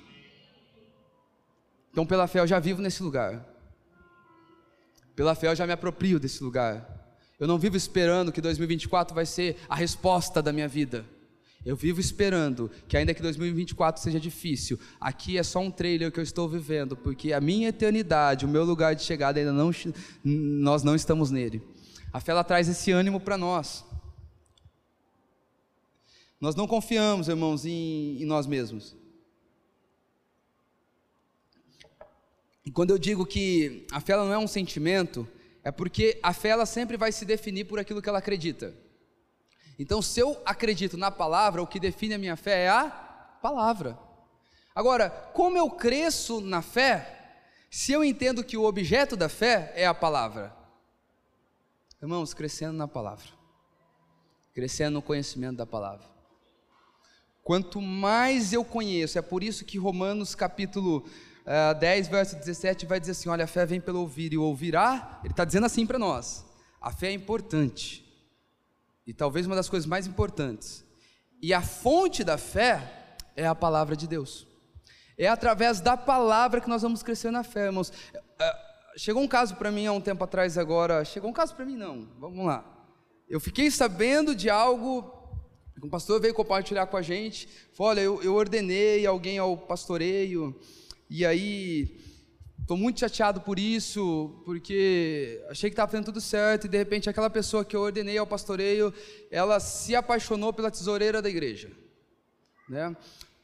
[1.90, 3.44] Então, pela fé, eu já vivo nesse lugar.
[5.14, 6.98] Pela fé, eu já me aproprio desse lugar.
[7.40, 11.04] Eu não vivo esperando que 2024 vai ser a resposta da minha vida.
[11.64, 16.20] Eu vivo esperando que, ainda que 2024 seja difícil, aqui é só um trailer que
[16.20, 19.70] eu estou vivendo, porque a minha eternidade, o meu lugar de chegada ainda não,
[20.24, 21.62] nós não estamos nele.
[22.12, 23.84] A fé ela traz esse ânimo para nós.
[26.40, 28.96] Nós não confiamos, irmãos, em, em nós mesmos.
[32.64, 35.26] E quando eu digo que a fé não é um sentimento,
[35.64, 38.74] é porque a fé ela sempre vai se definir por aquilo que ela acredita.
[39.78, 42.84] Então, se eu acredito na palavra, o que define a minha fé é a
[43.40, 43.98] palavra.
[44.74, 49.86] Agora, como eu cresço na fé, se eu entendo que o objeto da fé é
[49.86, 50.54] a palavra?
[52.00, 53.26] Irmãos, crescendo na palavra,
[54.54, 56.17] crescendo no conhecimento da palavra.
[57.48, 60.98] Quanto mais eu conheço, é por isso que Romanos capítulo
[61.46, 65.18] uh, 10, verso 17 vai dizer assim: olha, a fé vem pelo ouvir, e ouvirá,
[65.24, 66.44] ele está dizendo assim para nós:
[66.78, 68.04] a fé é importante,
[69.06, 70.84] e talvez uma das coisas mais importantes.
[71.40, 74.46] E a fonte da fé é a palavra de Deus.
[75.16, 77.90] É através da palavra que nós vamos crescer na fé, irmãos.
[78.38, 78.56] É,
[78.98, 81.02] chegou um caso para mim há um tempo atrás agora.
[81.02, 82.10] Chegou um caso para mim não.
[82.18, 82.62] Vamos lá.
[83.26, 85.16] Eu fiquei sabendo de algo.
[85.82, 87.48] Um pastor veio compartilhar com a gente.
[87.72, 90.54] Falou, olha, eu, eu ordenei alguém ao pastoreio.
[91.08, 91.98] E aí
[92.68, 97.08] Estou muito chateado por isso, porque achei que estava fazendo tudo certo e de repente
[97.08, 98.92] aquela pessoa que eu ordenei ao pastoreio,
[99.30, 101.72] ela se apaixonou pela tesoureira da igreja,
[102.68, 102.94] né?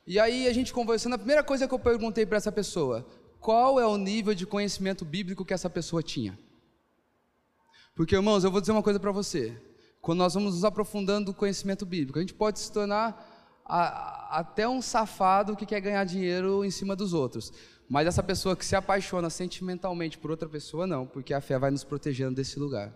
[0.06, 3.08] E aí a gente conversando, a primeira coisa que eu perguntei para essa pessoa,
[3.40, 6.38] qual é o nível de conhecimento bíblico que essa pessoa tinha?
[7.94, 9.56] Porque irmãos, eu vou dizer uma coisa para você.
[10.04, 14.68] Quando nós vamos nos aprofundando no conhecimento bíblico, a gente pode se tornar a, até
[14.68, 17.50] um safado que quer ganhar dinheiro em cima dos outros.
[17.88, 21.70] Mas essa pessoa que se apaixona sentimentalmente por outra pessoa, não, porque a fé vai
[21.70, 22.94] nos protegendo desse lugar.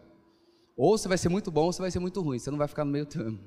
[0.77, 2.69] Ou você vai ser muito bom ou você vai ser muito ruim, você não vai
[2.69, 3.41] ficar no meio termo.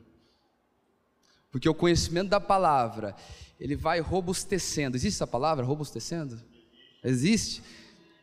[1.52, 3.16] Porque o conhecimento da palavra,
[3.60, 4.98] ele vai robustecendo.
[4.98, 6.42] Existe essa palavra, robustecendo?
[7.04, 7.62] Existe?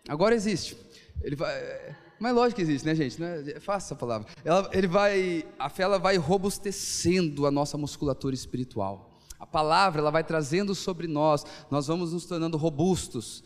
[0.08, 0.76] Agora existe.
[1.22, 1.96] Ele vai.
[2.18, 3.22] Mas lógico que existe, né, gente?
[3.22, 4.26] É, é fácil essa palavra.
[4.44, 9.18] Ela, ele vai, a fé ela vai robustecendo a nossa musculatura espiritual.
[9.38, 13.44] A palavra ela vai trazendo sobre nós, nós vamos nos tornando robustos.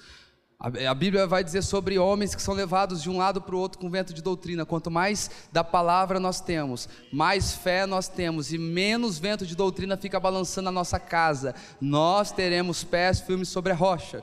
[0.59, 3.59] A, a Bíblia vai dizer sobre homens que são levados de um lado para o
[3.59, 4.65] outro com vento de doutrina.
[4.65, 9.97] Quanto mais da palavra nós temos, mais fé nós temos e menos vento de doutrina
[9.97, 11.55] fica balançando a nossa casa.
[11.81, 14.23] Nós teremos pés firmes sobre a rocha.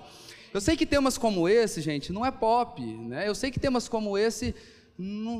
[0.54, 3.28] Eu sei que temas como esse, gente, não é pop, né?
[3.28, 4.56] Eu sei que temas como esse
[4.98, 5.40] não,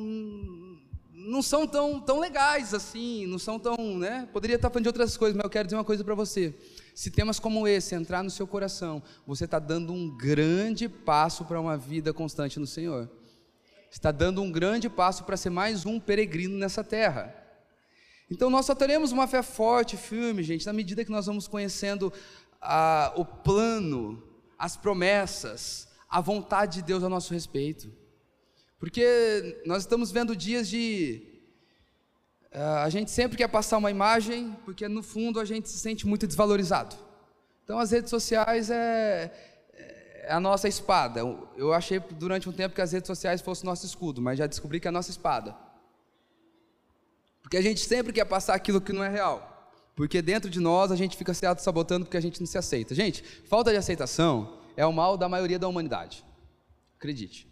[1.12, 4.28] não são tão, tão legais assim, não são tão, né?
[4.32, 6.54] Poderia estar falando de outras coisas, mas eu quero dizer uma coisa para você.
[6.93, 11.60] Se temas como esse entrar no seu coração, você está dando um grande passo para
[11.60, 13.10] uma vida constante no Senhor.
[13.91, 17.36] Está dando um grande passo para ser mais um peregrino nessa terra.
[18.30, 22.13] Então nós só teremos uma fé forte, firme, gente, na medida que nós vamos conhecendo
[22.62, 24.28] ah, o plano
[24.60, 27.89] as promessas, a vontade de Deus a nosso respeito.
[28.78, 31.26] Porque nós estamos vendo dias de.
[32.54, 36.06] Uh, a gente sempre quer passar uma imagem, porque no fundo a gente se sente
[36.06, 36.95] muito desvalorizado.
[37.63, 39.32] Então as redes sociais é,
[40.24, 41.22] é a nossa espada.
[41.56, 44.80] Eu achei durante um tempo que as redes sociais fossem nosso escudo, mas já descobri
[44.80, 45.56] que é a nossa espada.
[47.41, 49.48] Porque a gente sempre quer passar aquilo que não é real.
[49.99, 52.95] Porque dentro de nós a gente fica se auto-sabotando porque a gente não se aceita.
[52.95, 56.23] Gente, falta de aceitação é o mal da maioria da humanidade.
[56.95, 57.51] Acredite.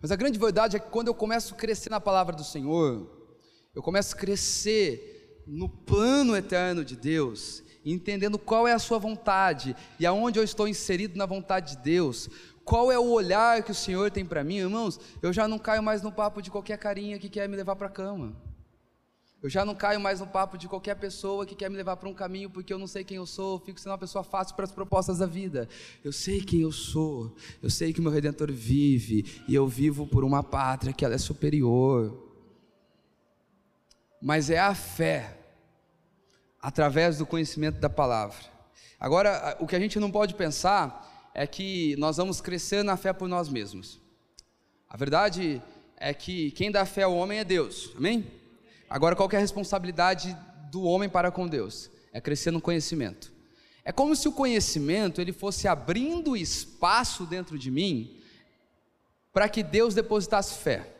[0.00, 3.10] Mas a grande verdade é que quando eu começo a crescer na palavra do Senhor,
[3.74, 9.74] eu começo a crescer no plano eterno de Deus, entendendo qual é a sua vontade
[9.98, 12.30] e aonde eu estou inserido na vontade de Deus,
[12.64, 15.82] qual é o olhar que o Senhor tem para mim, irmãos, eu já não caio
[15.82, 18.53] mais no papo de qualquer carinha que quer me levar para a cama.
[19.44, 22.08] Eu já não caio mais no papo de qualquer pessoa que quer me levar para
[22.08, 24.64] um caminho porque eu não sei quem eu sou, fico sendo uma pessoa fácil para
[24.64, 25.68] as propostas da vida.
[26.02, 30.24] Eu sei quem eu sou, eu sei que meu redentor vive e eu vivo por
[30.24, 32.26] uma pátria que ela é superior.
[34.18, 35.36] Mas é a fé
[36.58, 38.38] através do conhecimento da palavra.
[38.98, 43.12] Agora, o que a gente não pode pensar é que nós vamos crescer na fé
[43.12, 44.00] por nós mesmos.
[44.88, 45.62] A verdade
[45.98, 47.92] é que quem dá fé ao homem é Deus.
[47.94, 48.42] Amém?
[48.94, 50.38] Agora, qual é a responsabilidade
[50.70, 51.90] do homem para com Deus?
[52.12, 53.32] É crescer no conhecimento.
[53.84, 58.20] É como se o conhecimento ele fosse abrindo espaço dentro de mim
[59.32, 60.94] para que Deus depositasse fé.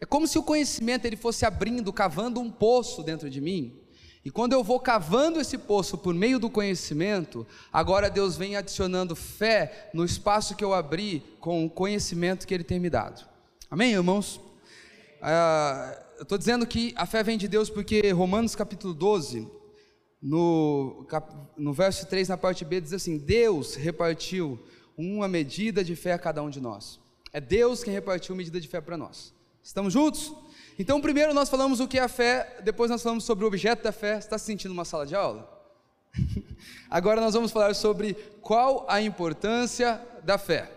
[0.00, 3.76] É como se o conhecimento ele fosse abrindo, cavando um poço dentro de mim.
[4.24, 9.16] E quando eu vou cavando esse poço por meio do conhecimento, agora Deus vem adicionando
[9.16, 13.26] fé no espaço que eu abri com o conhecimento que Ele tem me dado.
[13.68, 14.40] Amém, irmãos?
[15.20, 19.50] Ah, eu estou dizendo que a fé vem de Deus porque Romanos capítulo 12,
[20.22, 21.04] no,
[21.56, 24.56] no verso 3, na parte B, diz assim: Deus repartiu
[24.96, 27.00] uma medida de fé a cada um de nós.
[27.32, 29.34] É Deus quem repartiu medida de fé para nós.
[29.64, 30.32] Estamos juntos?
[30.78, 33.82] Então, primeiro nós falamos o que é a fé, depois nós falamos sobre o objeto
[33.82, 34.12] da fé.
[34.12, 35.50] Você está se sentindo uma sala de aula?
[36.88, 40.70] Agora nós vamos falar sobre qual a importância da fé.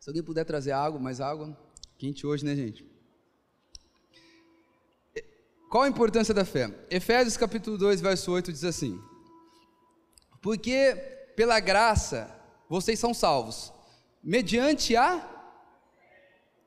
[0.00, 1.56] Se alguém puder trazer água, mais água.
[1.98, 2.84] Quente hoje, né, gente?
[5.70, 6.70] Qual a importância da fé?
[6.90, 9.00] Efésios capítulo 2, verso 8 diz assim:
[10.40, 10.94] Porque
[11.34, 12.30] pela graça
[12.68, 13.72] vocês são salvos,
[14.22, 15.32] mediante a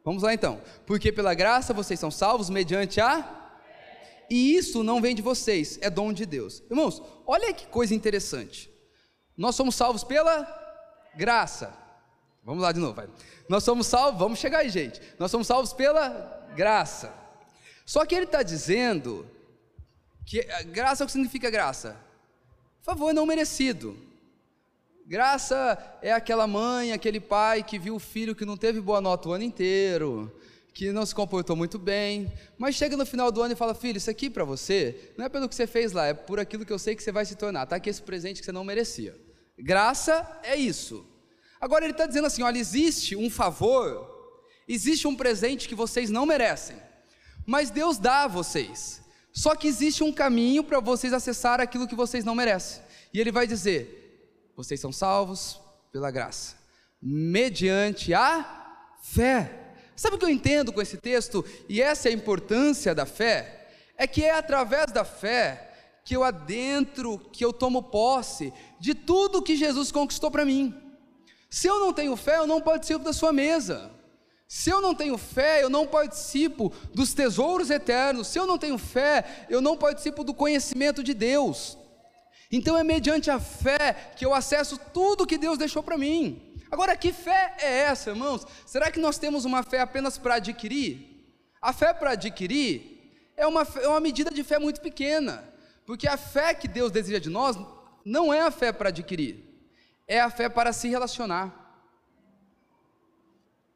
[0.03, 0.61] Vamos lá então.
[0.85, 3.35] Porque pela graça vocês são salvos mediante a
[4.29, 6.63] e isso não vem de vocês, é dom de Deus.
[6.69, 8.71] Irmãos, olha que coisa interessante.
[9.35, 10.47] Nós somos salvos pela
[11.15, 11.75] graça.
[12.43, 13.07] Vamos lá de novo, vai.
[13.47, 15.01] Nós somos salvos, vamos chegar aí, gente.
[15.17, 17.13] Nós somos salvos pela graça.
[17.85, 19.27] Só que ele está dizendo
[20.25, 21.97] que graça é o que significa graça?
[22.81, 23.97] Favor não merecido.
[25.07, 29.27] Graça é aquela mãe, aquele pai que viu o filho que não teve boa nota
[29.27, 30.31] o ano inteiro,
[30.71, 33.97] que não se comportou muito bem, mas chega no final do ano e fala: Filho,
[33.97, 36.71] isso aqui para você não é pelo que você fez lá, é por aquilo que
[36.71, 37.63] eu sei que você vai se tornar.
[37.63, 39.15] Está aqui esse presente que você não merecia.
[39.57, 41.03] Graça é isso.
[41.59, 46.25] Agora ele está dizendo assim: olha, existe um favor, existe um presente que vocês não
[46.25, 46.77] merecem,
[47.45, 49.01] mas Deus dá a vocês.
[49.31, 52.81] Só que existe um caminho para vocês acessar aquilo que vocês não merecem.
[53.13, 55.59] E ele vai dizer: vocês são salvos
[55.91, 56.55] pela graça,
[57.01, 59.73] mediante a fé.
[59.95, 61.43] Sabe o que eu entendo com esse texto?
[61.67, 63.67] E essa é a importância da fé?
[63.97, 65.65] É que é através da fé
[66.05, 70.73] que eu adentro, que eu tomo posse de tudo que Jesus conquistou para mim.
[71.49, 73.91] Se eu não tenho fé, eu não participo da sua mesa.
[74.47, 78.27] Se eu não tenho fé, eu não participo dos tesouros eternos.
[78.27, 81.77] Se eu não tenho fé, eu não participo do conhecimento de Deus.
[82.51, 86.41] Então é mediante a fé que eu acesso tudo que Deus deixou para mim.
[86.71, 88.45] Agora, que fé é essa, irmãos?
[88.65, 91.09] Será que nós temos uma fé apenas para adquirir?
[91.61, 92.99] A fé para adquirir
[93.35, 95.43] é uma, é uma medida de fé muito pequena,
[95.85, 97.57] porque a fé que Deus deseja de nós
[98.05, 99.43] não é a fé para adquirir,
[100.09, 101.53] é a fé para se relacionar.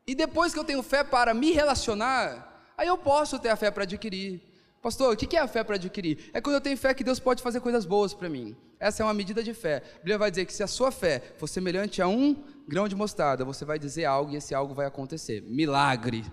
[0.05, 3.69] E depois que eu tenho fé para me relacionar, aí eu posso ter a fé
[3.69, 4.41] para adquirir.
[4.81, 6.31] Pastor, o que é a fé para adquirir?
[6.33, 8.57] É quando eu tenho fé que Deus pode fazer coisas boas para mim.
[8.79, 9.77] Essa é uma medida de fé.
[9.77, 12.95] A Bíblia vai dizer que se a sua fé for semelhante a um grão de
[12.95, 15.41] mostarda, você vai dizer algo e esse algo vai acontecer.
[15.43, 16.25] Milagre.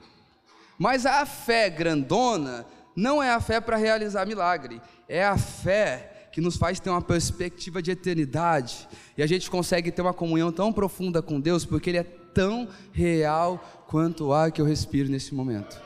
[0.76, 6.40] Mas a fé grandona não é a fé para realizar milagre, é a fé que
[6.40, 10.72] nos faz ter uma perspectiva de eternidade e a gente consegue ter uma comunhão tão
[10.72, 15.34] profunda com Deus porque Ele é tão real quanto o ar que eu respiro nesse
[15.34, 15.80] momento.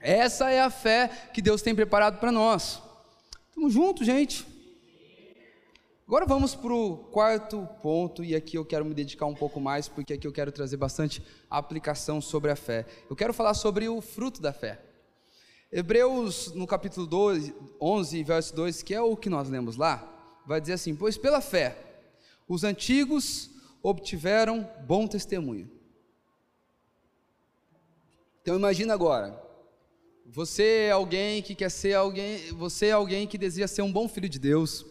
[0.00, 2.82] Essa é a fé que Deus tem preparado para nós.
[3.48, 4.46] Estamos juntos, gente.
[6.06, 9.88] Agora vamos para o quarto ponto, e aqui eu quero me dedicar um pouco mais,
[9.88, 12.84] porque aqui eu quero trazer bastante aplicação sobre a fé.
[13.08, 14.83] Eu quero falar sobre o fruto da fé.
[15.76, 20.08] Hebreus, no capítulo 12, 11, verso 2, que é o que nós lemos lá,
[20.46, 21.76] vai dizer assim: Pois pela fé,
[22.46, 23.50] os antigos
[23.82, 25.68] obtiveram bom testemunho.
[28.40, 29.36] Então imagina agora,
[30.24, 34.08] você é alguém que quer ser alguém, você é alguém que deseja ser um bom
[34.08, 34.86] filho de Deus.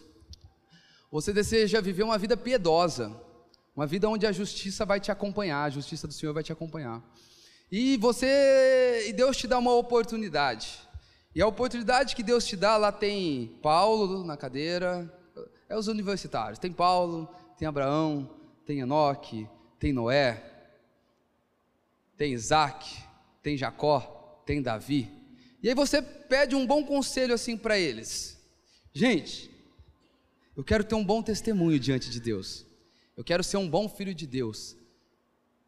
[1.09, 3.09] Você deseja viver uma vida piedosa,
[3.73, 7.01] uma vida onde a justiça vai te acompanhar, a justiça do Senhor vai te acompanhar.
[7.75, 10.79] E você, e Deus te dá uma oportunidade.
[11.33, 15.11] E a oportunidade que Deus te dá, lá tem Paulo na cadeira,
[15.67, 16.59] é os universitários.
[16.59, 18.29] Tem Paulo, tem Abraão,
[18.63, 20.43] tem Enoque, tem Noé,
[22.15, 22.95] tem Isaac,
[23.41, 25.09] tem Jacó, tem Davi.
[25.63, 28.39] E aí você pede um bom conselho assim para eles.
[28.93, 29.49] Gente,
[30.55, 32.67] eu quero ter um bom testemunho diante de Deus.
[33.17, 34.77] Eu quero ser um bom filho de Deus.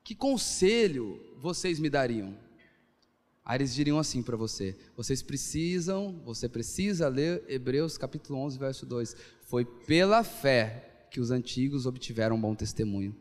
[0.03, 2.35] Que conselho vocês me dariam?
[3.43, 8.85] Aí eles diriam assim para você: vocês precisam, você precisa ler Hebreus capítulo 11, verso
[8.85, 9.15] 2.
[9.41, 13.15] Foi pela fé que os antigos obtiveram um bom testemunho.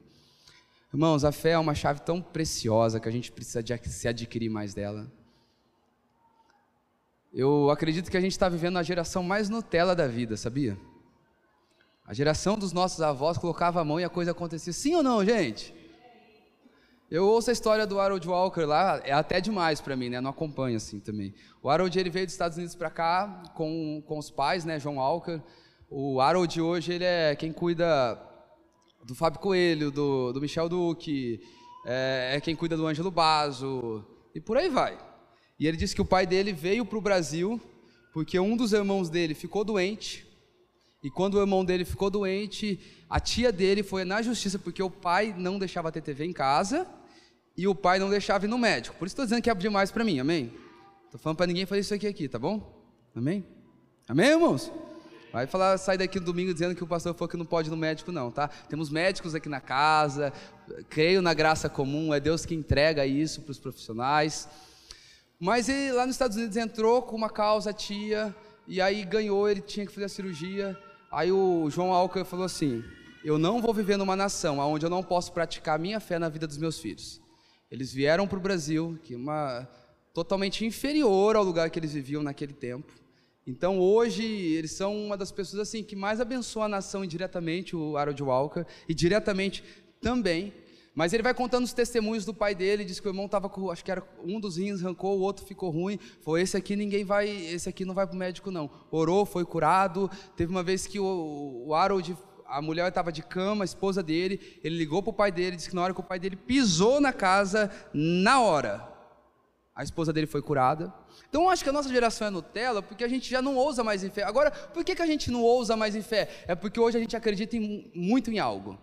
[0.92, 4.48] Irmãos, a fé é uma chave tão preciosa que a gente precisa de se adquirir
[4.48, 5.11] mais dela.
[7.33, 10.79] Eu acredito que a gente está vivendo a geração mais Nutella da vida, sabia?
[12.07, 14.72] A geração dos nossos avós colocava a mão e a coisa acontecia.
[14.72, 15.74] Sim ou não, gente?
[17.11, 20.21] Eu ouço a história do Harold Walker lá, é até demais para mim, né?
[20.21, 21.35] Não acompanho assim também.
[21.62, 24.81] O Harold ele veio dos Estados Unidos para cá com, com os pais, né?
[24.81, 25.40] João Walker.
[25.90, 28.19] O Harold hoje ele é quem cuida
[29.05, 31.40] do Fábio Coelho, do, do Michel Duque,
[31.87, 34.99] é, é quem cuida do Ângelo Basso e por aí vai.
[35.61, 37.61] E ele disse que o pai dele veio para o Brasil
[38.12, 40.27] porque um dos irmãos dele ficou doente.
[41.05, 44.88] E quando o irmão dele ficou doente, a tia dele foi na justiça porque o
[44.88, 46.87] pai não deixava ter TV em casa
[47.55, 48.97] e o pai não deixava ir no médico.
[48.97, 50.51] Por isso estou dizendo que é demais para mim, amém?
[51.05, 52.83] Estou falando para ninguém fazer isso aqui, aqui, tá bom?
[53.14, 53.45] Amém?
[54.09, 54.73] Amém, irmãos?
[55.31, 57.71] Vai falar, sai daqui no domingo dizendo que o pastor falou que não pode ir
[57.71, 58.49] no médico, não, tá?
[58.49, 60.33] Temos médicos aqui na casa,
[60.88, 64.49] creio na graça comum, é Deus que entrega isso para os profissionais.
[65.38, 68.35] Mas ele lá nos Estados Unidos entrou com uma causa tia,
[68.67, 70.79] e aí ganhou, ele tinha que fazer a cirurgia.
[71.14, 72.83] Aí o João Alcker falou assim:
[73.24, 76.29] Eu não vou viver numa nação onde eu não posso praticar a minha fé na
[76.29, 77.20] vida dos meus filhos.
[77.70, 79.68] Eles vieram para o Brasil, que é uma
[80.12, 82.92] totalmente inferior ao lugar que eles viviam naquele tempo.
[83.46, 87.96] Então hoje eles são uma das pessoas assim que mais abençoa a nação indiretamente, o
[87.96, 89.62] Harold Walker, e diretamente
[90.00, 90.53] também
[90.95, 93.69] mas ele vai contando os testemunhos do pai dele, diz que o irmão estava com,
[93.69, 95.99] acho que era um dos rins arrancou, o outro ficou ruim.
[96.21, 98.71] Foi esse aqui ninguém vai, esse aqui não vai para o médico não.
[98.92, 100.09] Orou, foi curado.
[100.37, 102.17] Teve uma vez que o, o Harold,
[102.47, 105.69] a mulher estava de cama, a esposa dele, ele ligou para o pai dele, disse
[105.69, 108.88] que na hora que o pai dele pisou na casa, na hora,
[109.75, 110.95] a esposa dele foi curada.
[111.29, 113.83] Então eu acho que a nossa geração é Nutella porque a gente já não ousa
[113.83, 114.23] mais em fé.
[114.23, 116.45] Agora, por que, que a gente não ousa mais em fé?
[116.47, 118.79] É porque hoje a gente acredita em, muito em algo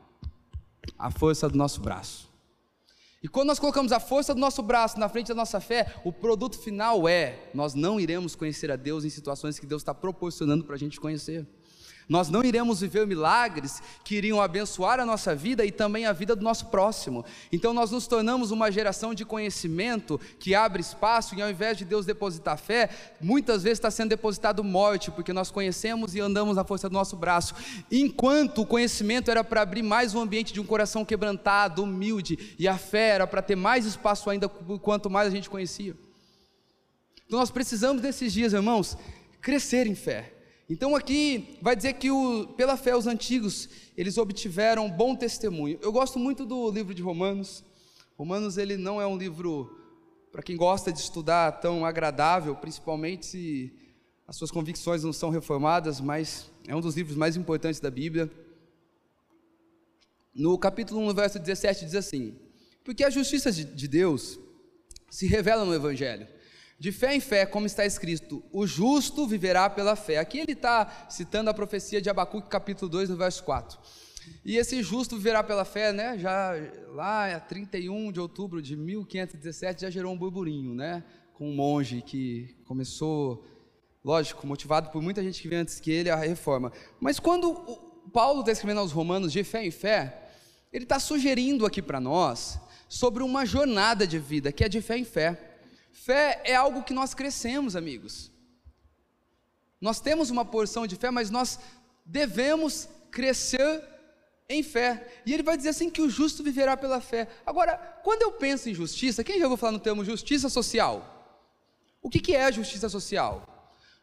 [0.98, 2.30] a força do nosso braço.
[3.24, 6.12] E quando nós colocamos a força do nosso braço na frente da nossa fé, o
[6.12, 10.64] produto final é: nós não iremos conhecer a Deus em situações que Deus está proporcionando
[10.64, 11.48] para a gente conhecer.
[12.12, 16.36] Nós não iremos viver milagres que iriam abençoar a nossa vida e também a vida
[16.36, 17.24] do nosso próximo.
[17.54, 21.86] Então nós nos tornamos uma geração de conhecimento que abre espaço e ao invés de
[21.86, 22.90] Deus depositar fé,
[23.22, 27.16] muitas vezes está sendo depositado morte, porque nós conhecemos e andamos na força do nosso
[27.16, 27.56] braço.
[27.90, 32.68] Enquanto o conhecimento era para abrir mais um ambiente de um coração quebrantado, humilde, e
[32.68, 35.96] a fé era para ter mais espaço ainda quanto mais a gente conhecia.
[37.26, 38.98] Então nós precisamos desses dias, irmãos,
[39.40, 40.41] crescer em fé.
[40.72, 43.68] Então aqui vai dizer que o, pela fé os antigos,
[43.98, 45.78] eles obtiveram bom testemunho.
[45.82, 47.62] Eu gosto muito do livro de Romanos.
[48.18, 49.78] Romanos ele não é um livro
[50.32, 53.74] para quem gosta de estudar tão agradável, principalmente se
[54.26, 58.32] as suas convicções não são reformadas, mas é um dos livros mais importantes da Bíblia.
[60.34, 62.40] No capítulo 1, verso 17 diz assim:
[62.82, 64.40] Porque a justiça de Deus
[65.10, 66.30] se revela no evangelho
[66.82, 70.18] de fé em fé, como está escrito, o justo viverá pela fé.
[70.18, 73.78] Aqui ele está citando a profecia de Abacuque, capítulo 2, no verso 4.
[74.44, 76.18] E esse justo viverá pela fé, né?
[76.18, 76.54] Já
[76.88, 81.04] lá, 31 de outubro de 1517, já gerou um burburinho, né?
[81.36, 83.46] Com um monge que começou,
[84.04, 86.74] lógico, motivado por muita gente que veio antes que ele, a reforma.
[87.00, 87.54] Mas quando
[88.12, 90.32] Paulo está escrevendo aos Romanos de fé em fé,
[90.74, 92.60] ele está sugerindo aqui para nós
[92.90, 95.51] sobre uma jornada de vida que é de fé em fé.
[95.92, 98.32] Fé é algo que nós crescemos, amigos.
[99.80, 101.60] Nós temos uma porção de fé, mas nós
[102.06, 103.84] devemos crescer
[104.48, 105.22] em fé.
[105.26, 107.28] E ele vai dizer assim que o justo viverá pela fé.
[107.46, 111.08] Agora, quando eu penso em justiça, quem já ouviu falar no termo justiça social?
[112.02, 113.48] O que, é a justiça social?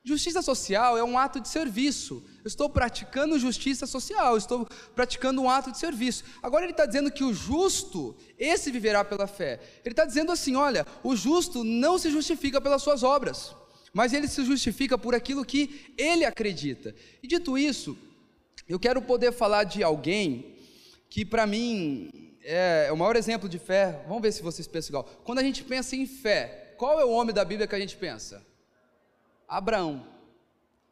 [0.05, 2.25] Justiça social é um ato de serviço.
[2.43, 6.25] Eu estou praticando justiça social, estou praticando um ato de serviço.
[6.43, 9.61] Agora ele está dizendo que o justo, esse viverá pela fé.
[9.85, 13.55] Ele está dizendo assim: olha, o justo não se justifica pelas suas obras,
[13.93, 16.95] mas ele se justifica por aquilo que ele acredita.
[17.23, 17.99] E dito isso,
[18.69, 20.57] eu quero poder falar de alguém
[21.11, 22.11] que para mim
[22.43, 24.05] é o maior exemplo de fé.
[24.07, 25.05] Vamos ver se vocês pensam igual.
[25.25, 27.97] Quando a gente pensa em fé, qual é o homem da Bíblia que a gente
[27.97, 28.47] pensa?
[29.49, 30.07] Abraão.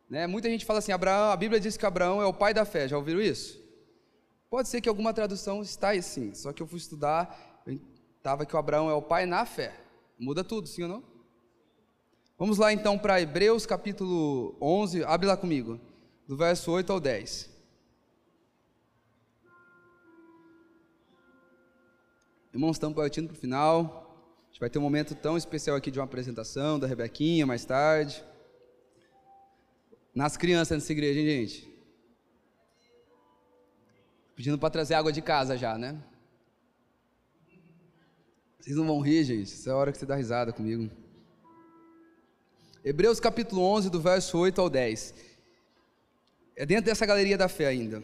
[0.08, 0.26] Né?
[0.26, 2.88] Muita gente fala assim, Abraão, a Bíblia diz que Abraão é o pai da fé,
[2.88, 3.60] já ouviram isso?
[4.48, 7.62] Pode ser que alguma tradução está aí sim, só que eu fui estudar,
[8.16, 9.78] estava que o Abraão é o pai na fé.
[10.18, 11.04] Muda tudo, sim ou não?
[12.38, 15.80] Vamos lá então para Hebreus capítulo 11, abre lá comigo,
[16.26, 17.50] do verso 8 ao 10.
[22.52, 24.40] Irmãos, estamos partindo para o final.
[24.44, 27.64] A gente vai ter um momento tão especial aqui de uma apresentação da Rebequinha mais
[27.66, 28.24] tarde.
[30.16, 31.68] Nas crianças nessa igreja, hein, gente?
[34.34, 36.02] Pedindo para trazer água de casa já, né?
[38.58, 39.52] Vocês não vão rir, gente.
[39.52, 40.90] Essa é a hora que você dá risada comigo.
[42.82, 45.14] Hebreus capítulo 11, do verso 8 ao 10.
[46.56, 48.02] É dentro dessa galeria da fé ainda.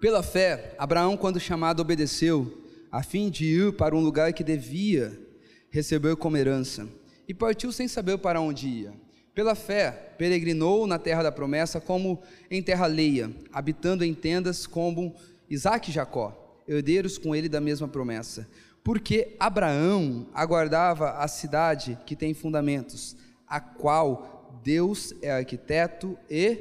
[0.00, 5.20] Pela fé, Abraão, quando chamado, obedeceu, a fim de ir para um lugar que devia
[5.68, 6.88] receber como herança,
[7.26, 9.11] e partiu sem saber para onde ia.
[9.34, 15.14] Pela fé, peregrinou na terra da promessa como em terra alheia, habitando em tendas como
[15.48, 18.46] Isaac e Jacó, herdeiros com ele da mesma promessa.
[18.84, 23.16] Porque Abraão aguardava a cidade que tem fundamentos,
[23.46, 26.58] a qual Deus é arquiteto e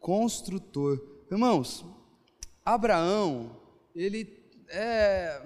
[0.00, 1.00] construtor.
[1.30, 1.84] Irmãos,
[2.64, 3.56] Abraão,
[3.94, 5.40] ele é.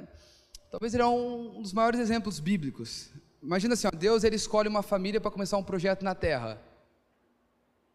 [0.71, 3.11] Talvez ele é um dos maiores exemplos bíblicos.
[3.43, 6.61] Imagina assim, ó, Deus ele escolhe uma família para começar um projeto na terra.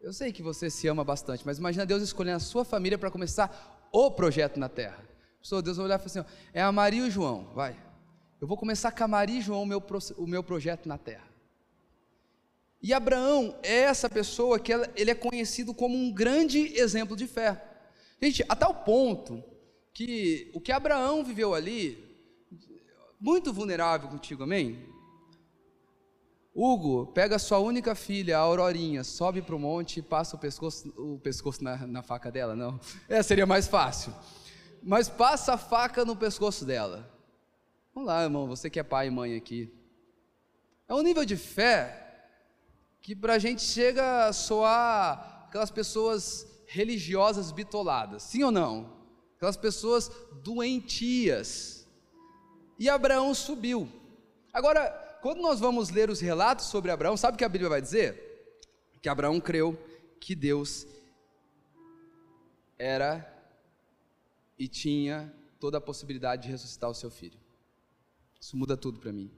[0.00, 3.10] Eu sei que você se ama bastante, mas imagina Deus escolhendo a sua família para
[3.10, 4.98] começar o projeto na terra.
[5.40, 7.76] Pessoa, Deus vai olhar e falar assim: ó, é a Maria e o João, vai.
[8.40, 9.82] Eu vou começar com a Maria e João o meu,
[10.18, 11.28] o meu projeto na terra.
[12.82, 17.62] E Abraão é essa pessoa que ele é conhecido como um grande exemplo de fé.
[18.20, 19.42] Gente, a tal ponto
[19.92, 22.04] que o que Abraão viveu ali,
[23.18, 24.93] muito vulnerável contigo, amém?
[26.54, 30.88] Hugo, pega sua única filha, a Aurorinha, sobe para o monte e passa o pescoço,
[30.96, 32.54] o pescoço na, na faca dela.
[32.54, 32.78] Não,
[33.08, 34.14] é, seria mais fácil.
[34.80, 37.10] Mas passa a faca no pescoço dela.
[37.92, 39.72] Vamos lá, irmão, você que é pai e mãe aqui.
[40.86, 42.28] É um nível de fé
[43.00, 48.94] que para a gente chega a soar aquelas pessoas religiosas bitoladas, sim ou não?
[49.36, 50.10] Aquelas pessoas
[50.42, 51.86] doentias.
[52.78, 53.88] E Abraão subiu.
[54.52, 57.80] Agora, quando nós vamos ler os relatos sobre Abraão, sabe o que a Bíblia vai
[57.80, 58.60] dizer?
[59.00, 59.74] Que Abraão creu
[60.20, 60.86] que Deus
[62.78, 63.26] era
[64.58, 67.38] e tinha toda a possibilidade de ressuscitar o seu filho.
[68.38, 69.30] Isso muda tudo para mim.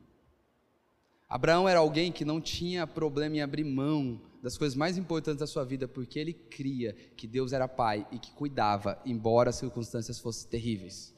[1.28, 5.46] Abraão era alguém que não tinha problema em abrir mão das coisas mais importantes da
[5.46, 10.18] sua vida, porque ele cria que Deus era pai e que cuidava, embora as circunstâncias
[10.18, 11.14] fossem terríveis.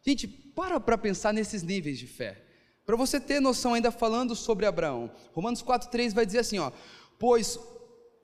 [0.00, 2.49] Gente, para para pensar nesses níveis de fé.
[2.90, 6.72] Para você ter noção, ainda falando sobre Abraão, Romanos 4,3 vai dizer assim: ó,
[7.20, 7.56] pois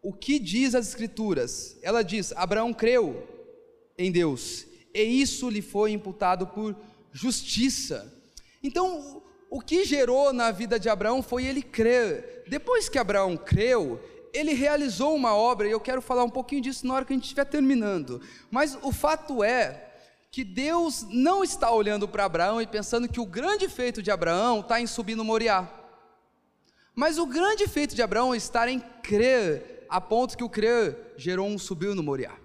[0.03, 1.79] o que diz as Escrituras?
[1.83, 3.29] Ela diz: Abraão creu
[3.97, 6.75] em Deus, e isso lhe foi imputado por
[7.13, 8.13] justiça.
[8.61, 12.43] Então, o que gerou na vida de Abraão foi ele crer.
[12.49, 14.01] Depois que Abraão creu,
[14.35, 17.17] ele realizou uma obra, e eu quero falar um pouquinho disso na hora que a
[17.17, 18.21] gente estiver terminando.
[18.51, 19.86] Mas o fato é
[20.37, 24.61] que Deus não está olhando para Abraão e pensando que o grande feito de Abraão
[24.61, 25.67] está em subir no Moriá.
[26.95, 31.15] Mas o grande feito de Abraão é estar em crer, a ponto que o crer
[31.17, 32.37] gerou um subiu no Moriá.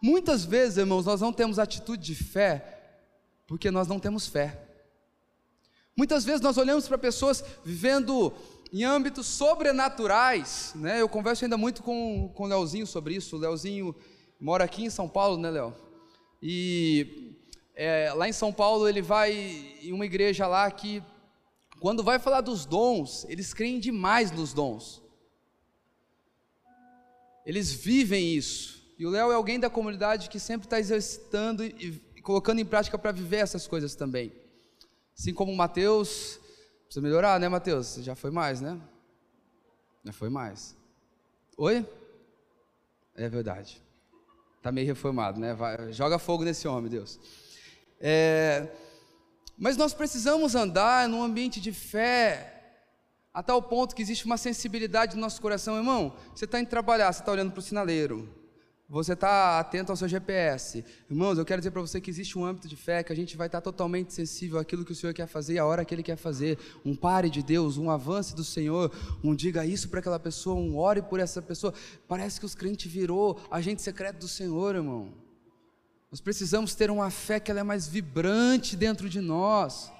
[0.00, 3.00] Muitas vezes, irmãos, nós não temos atitude de fé
[3.44, 4.62] porque nós não temos fé.
[5.96, 8.32] Muitas vezes nós olhamos para pessoas vivendo
[8.72, 11.00] em âmbitos sobrenaturais, né?
[11.00, 13.34] Eu converso ainda muito com, com o Leozinho sobre isso.
[13.34, 13.96] O Leozinho
[14.40, 15.87] mora aqui em São Paulo, né, Léo?
[16.42, 17.36] E
[17.74, 19.32] é, lá em São Paulo ele vai
[19.82, 21.02] em uma igreja lá que,
[21.80, 25.02] quando vai falar dos dons, eles creem demais nos dons.
[27.46, 28.78] Eles vivem isso.
[28.98, 32.64] E o Léo é alguém da comunidade que sempre está exercitando e, e colocando em
[32.64, 34.32] prática para viver essas coisas também.
[35.16, 36.38] Assim como o Mateus,
[36.84, 37.94] precisa melhorar, né, Mateus?
[37.96, 38.80] Já foi mais, né?
[40.04, 40.76] Já foi mais.
[41.56, 41.86] Oi?
[43.14, 43.82] É verdade.
[44.68, 45.54] Está meio reformado, né?
[45.54, 47.18] Vai, joga fogo nesse homem, Deus.
[47.98, 48.68] É,
[49.56, 52.82] mas nós precisamos andar num ambiente de fé,
[53.32, 56.14] a tal ponto que existe uma sensibilidade no nosso coração, irmão.
[56.34, 58.28] Você está indo trabalhar, você está olhando para o sinaleiro
[58.88, 60.82] você está atento ao seu GPS.
[61.10, 63.36] Irmãos, eu quero dizer para você que existe um âmbito de fé que a gente
[63.36, 65.94] vai estar tá totalmente sensível àquilo que o Senhor quer fazer e à hora que
[65.94, 66.58] Ele quer fazer.
[66.86, 68.90] Um pare de Deus, um avance do Senhor,
[69.22, 71.74] um diga isso para aquela pessoa, um ore por essa pessoa.
[72.08, 75.12] Parece que os crentes virou agente secreto do Senhor, irmão.
[76.10, 79.92] Nós precisamos ter uma fé que ela é mais vibrante dentro de nós.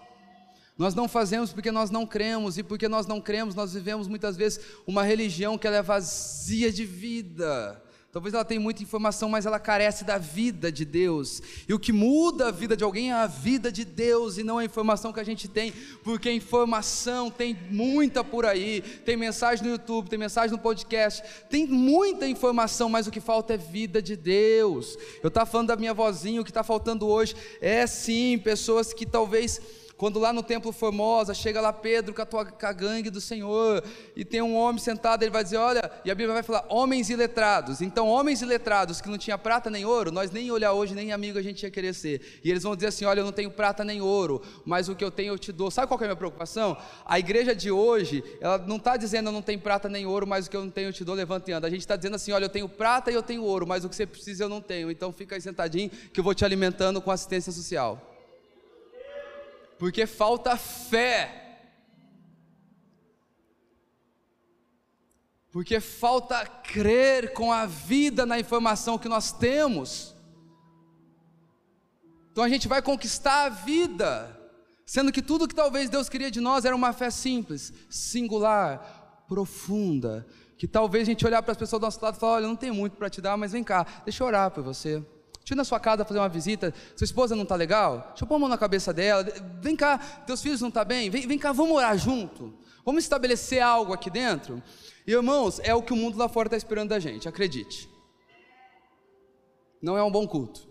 [0.78, 4.34] Nós não fazemos porque nós não cremos, e porque nós não cremos, nós vivemos muitas
[4.34, 9.44] vezes uma religião que ela é vazia de vida Talvez ela tenha muita informação, mas
[9.44, 11.42] ela carece da vida de Deus.
[11.68, 14.56] E o que muda a vida de alguém é a vida de Deus e não
[14.56, 18.80] a informação que a gente tem, porque informação tem muita por aí.
[18.80, 23.52] Tem mensagem no YouTube, tem mensagem no podcast, tem muita informação, mas o que falta
[23.52, 24.96] é vida de Deus.
[25.22, 29.04] Eu estava falando da minha vozinha, o que está faltando hoje é sim pessoas que
[29.04, 29.60] talvez
[29.98, 33.20] quando lá no templo Formosa, chega lá Pedro com a, tua, com a gangue do
[33.20, 33.82] Senhor,
[34.14, 37.10] e tem um homem sentado, ele vai dizer: Olha, e a Bíblia vai falar, homens
[37.10, 37.82] iletrados.
[37.82, 41.36] Então, homens iletrados que não tinha prata nem ouro, nós nem olhar hoje, nem amigo
[41.36, 42.40] a gente ia querer ser.
[42.44, 45.02] E eles vão dizer assim: Olha, eu não tenho prata nem ouro, mas o que
[45.02, 45.68] eu tenho eu te dou.
[45.68, 46.76] Sabe qual é a minha preocupação?
[47.04, 50.46] A igreja de hoje, ela não está dizendo eu não tenho prata nem ouro, mas
[50.46, 51.66] o que eu não tenho eu te dou, levanta e anda.
[51.66, 53.88] A gente está dizendo assim: Olha, eu tenho prata e eu tenho ouro, mas o
[53.88, 54.92] que você precisa eu não tenho.
[54.92, 58.14] Então, fica aí sentadinho que eu vou te alimentando com assistência social
[59.78, 61.44] porque falta fé.
[65.50, 70.14] Porque falta crer com a vida na informação que nós temos.
[72.30, 74.38] Então a gente vai conquistar a vida,
[74.84, 80.26] sendo que tudo que talvez Deus queria de nós era uma fé simples, singular, profunda.
[80.56, 82.56] Que talvez a gente olhar para as pessoas do nosso lado e falar: olha, não
[82.56, 85.04] tenho muito para te dar, mas vem cá, deixa eu orar por você.
[85.48, 86.74] Deixa eu ir na sua casa fazer uma visita.
[86.94, 88.08] Sua esposa não está legal?
[88.08, 89.24] Deixa eu pôr a mão na cabeça dela.
[89.62, 91.08] Vem cá, teus filhos não estão tá bem?
[91.08, 92.52] Vem, vem cá, vamos orar junto.
[92.84, 94.62] Vamos estabelecer algo aqui dentro.
[95.06, 97.88] E irmãos, é o que o mundo lá fora está esperando da gente, acredite.
[99.80, 100.68] Não é um bom culto.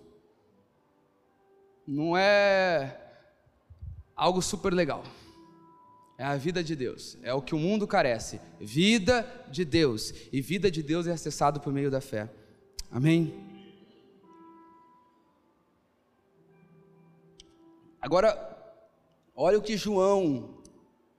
[1.88, 3.02] Não é
[4.16, 5.04] algo super legal.
[6.20, 7.18] É a vida de Deus.
[7.24, 8.40] É o que o mundo carece.
[8.60, 10.14] Vida de Deus.
[10.32, 12.30] E vida de Deus é acessado por meio da fé.
[12.92, 13.47] Amém?
[18.08, 18.40] Agora,
[19.36, 20.62] olha o que João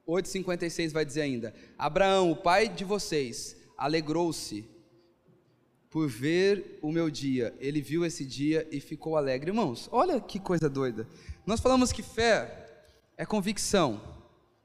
[0.07, 4.65] 8,56 vai dizer ainda: Abraão, o pai de vocês, alegrou-se
[5.91, 7.55] por ver o meu dia.
[7.61, 9.51] Ele viu esse dia e ficou alegre.
[9.51, 11.07] Irmãos, olha que coisa doida.
[11.45, 12.67] Nós falamos que fé
[13.19, 14.01] é convicção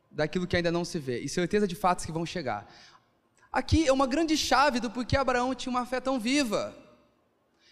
[0.10, 2.74] daquilo que ainda não se vê e certeza de fatos que vão chegar.
[3.52, 6.74] Aqui é uma grande chave do porquê Abraão tinha uma fé tão viva.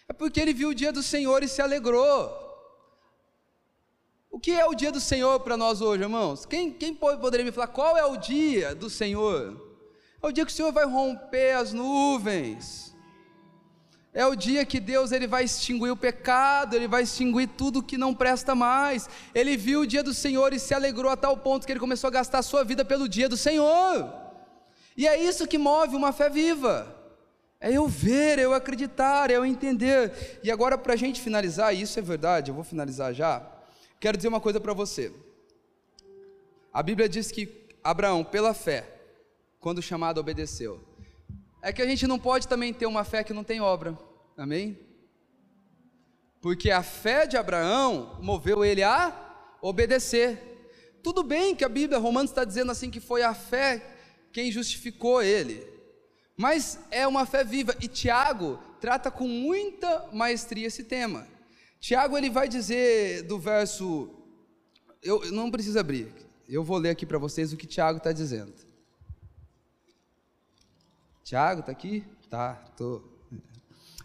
[0.09, 2.50] É porque ele viu o dia do Senhor e se alegrou.
[4.41, 6.47] Que é o dia do Senhor para nós hoje, irmãos?
[6.47, 9.69] Quem, quem poderia me falar qual é o dia do Senhor?
[10.21, 12.95] É o dia que o Senhor vai romper as nuvens.
[14.11, 17.99] É o dia que Deus ele vai extinguir o pecado, ele vai extinguir tudo que
[17.99, 19.07] não presta mais.
[19.33, 22.07] Ele viu o dia do Senhor e se alegrou a tal ponto que ele começou
[22.07, 24.11] a gastar a sua vida pelo dia do Senhor.
[24.97, 26.93] E é isso que move uma fé viva.
[27.59, 30.39] É eu ver, é eu acreditar, é eu entender.
[30.43, 33.60] E agora, para a gente finalizar, isso é verdade, eu vou finalizar já.
[34.01, 35.13] Quero dizer uma coisa para você.
[36.73, 38.99] A Bíblia diz que Abraão, pela fé,
[39.59, 40.81] quando chamado, obedeceu.
[41.61, 43.95] É que a gente não pode também ter uma fé que não tem obra.
[44.35, 44.75] Amém?
[46.41, 49.15] Porque a fé de Abraão moveu ele a
[49.61, 50.39] obedecer.
[51.03, 53.85] Tudo bem que a Bíblia, Romanos está dizendo assim que foi a fé
[54.33, 55.63] quem justificou ele.
[56.35, 61.27] Mas é uma fé viva e Tiago trata com muita maestria esse tema.
[61.81, 64.07] Tiago ele vai dizer do verso
[65.01, 66.13] eu não preciso abrir.
[66.47, 68.53] Eu vou ler aqui para vocês o que Tiago está dizendo.
[71.23, 72.03] Tiago está aqui?
[72.29, 73.01] Tá, tô.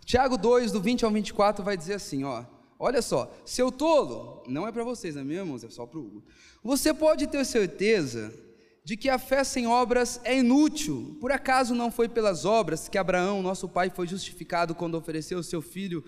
[0.06, 2.44] Tiago 2, do 20 ao 24, vai dizer assim: ó,
[2.78, 5.66] olha só, seu tolo, não é para vocês, não é?
[5.66, 6.24] É só para o Hugo.
[6.64, 8.32] Você pode ter certeza
[8.82, 11.18] de que a fé sem obras é inútil.
[11.20, 15.44] Por acaso não foi pelas obras que Abraão, nosso pai, foi justificado quando ofereceu o
[15.44, 16.02] seu filho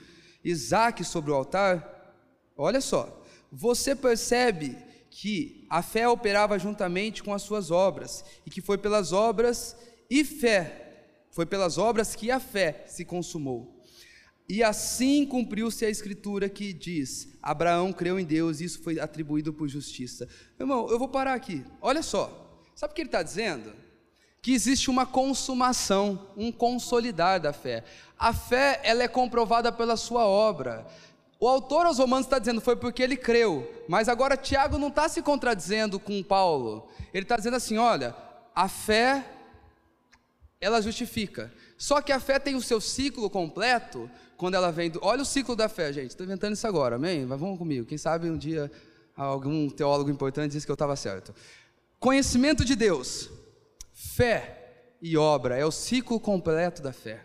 [0.45, 2.15] Isaque sobre o altar?
[2.57, 4.77] Olha só, você percebe
[5.11, 9.77] que a fé operava juntamente com as suas obras, e que foi pelas obras
[10.11, 10.89] e fé
[11.31, 13.81] foi pelas obras que a fé se consumou.
[14.49, 19.53] E assim cumpriu-se a escritura que diz: Abraão creu em Deus e isso foi atribuído
[19.53, 20.27] por justiça.
[20.59, 21.65] Irmão, eu vou parar aqui.
[21.81, 22.45] Olha só.
[22.75, 23.73] Sabe o que ele está dizendo?
[24.41, 27.85] Que existe uma consumação, um consolidar da fé.
[28.19, 30.87] A fé, ela é comprovada pela sua obra.
[31.41, 35.09] O autor aos Romanos está dizendo foi porque ele creu, mas agora Tiago não está
[35.09, 36.89] se contradizendo com Paulo.
[37.15, 38.15] Ele está dizendo assim: olha,
[38.55, 39.25] a fé
[40.61, 41.53] ela justifica.
[41.77, 44.99] Só que a fé tem o seu ciclo completo quando ela vem do.
[45.03, 46.11] Olha o ciclo da fé, gente.
[46.11, 47.25] Estou inventando isso agora, amém?
[47.25, 47.87] Mas vamos comigo.
[47.87, 48.71] Quem sabe um dia
[49.17, 51.35] algum teólogo importante disse que eu estava certo.
[52.01, 53.31] Conhecimento de Deus,
[53.99, 57.21] fé e obra é o ciclo completo da fé.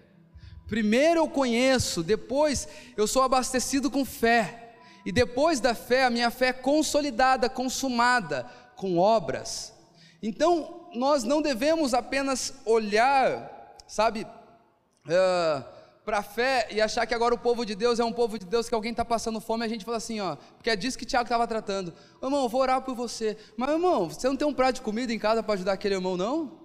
[0.67, 2.67] Primeiro eu conheço, depois
[2.97, 4.73] eu sou abastecido com fé.
[5.05, 9.73] E depois da fé, a minha fé é consolidada, consumada com obras.
[10.21, 15.63] Então, nós não devemos apenas olhar, sabe, uh,
[16.05, 18.45] para a fé e achar que agora o povo de Deus é um povo de
[18.45, 21.05] Deus que alguém está passando fome, a gente fala assim, ó, porque é disso que
[21.05, 21.93] Tiago estava tratando.
[22.21, 23.37] Irmão, vou orar por você.
[23.57, 26.15] Mas, irmão, você não tem um prato de comida em casa para ajudar aquele irmão,
[26.15, 26.62] não?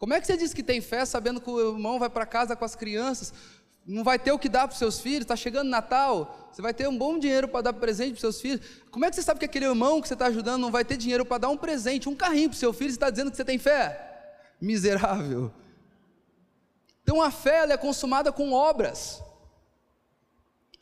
[0.00, 2.56] Como é que você diz que tem fé sabendo que o irmão vai para casa
[2.56, 3.32] com as crianças?
[3.86, 6.72] não vai ter o que dar para os seus filhos, está chegando Natal, você vai
[6.72, 8.60] ter um bom dinheiro para dar presente para os seus filhos.
[8.90, 10.96] Como é que você sabe que aquele irmão que você está ajudando não vai ter
[10.96, 13.36] dinheiro para dar um presente, um carrinho para o seu filho, e está dizendo que
[13.36, 14.38] você tem fé?
[14.60, 15.52] Miserável.
[17.02, 19.22] Então a fé é consumada com obras.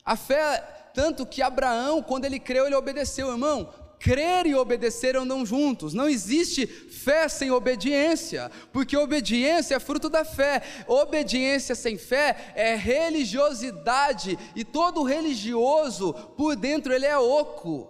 [0.03, 3.73] A fé, tanto que Abraão, quando ele creu, ele obedeceu, irmão.
[3.99, 5.93] Crer e obedecer andam juntos.
[5.93, 10.63] Não existe fé sem obediência, porque obediência é fruto da fé.
[10.87, 17.89] Obediência sem fé é religiosidade, e todo religioso, por dentro, ele é oco.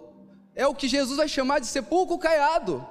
[0.54, 2.84] É o que Jesus vai chamar de sepulcro caiado.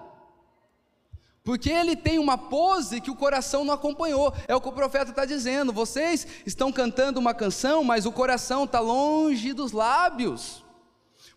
[1.43, 4.33] Porque ele tem uma pose que o coração não acompanhou.
[4.47, 5.73] É o que o profeta está dizendo.
[5.73, 10.63] Vocês estão cantando uma canção, mas o coração está longe dos lábios.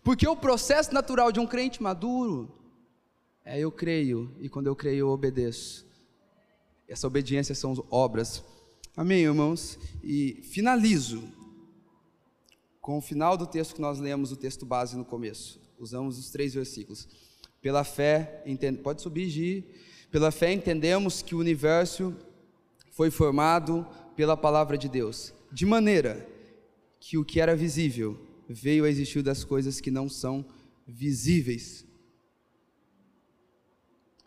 [0.03, 2.51] Porque o processo natural de um crente maduro
[3.45, 5.85] é eu creio, e quando eu creio eu obedeço.
[6.87, 8.43] Essa obediência são obras.
[8.95, 9.79] Amém, irmãos?
[10.03, 11.23] E finalizo
[12.81, 15.61] com o final do texto que nós lemos, o texto base no começo.
[15.79, 17.07] Usamos os três versículos.
[17.61, 19.65] Pela fé, entende, pode subir, Gi.
[20.11, 22.13] Pela fé entendemos que o universo
[22.91, 26.27] foi formado pela palavra de Deus, de maneira
[26.99, 30.45] que o que era visível veio a existir das coisas que não são
[30.87, 31.85] visíveis.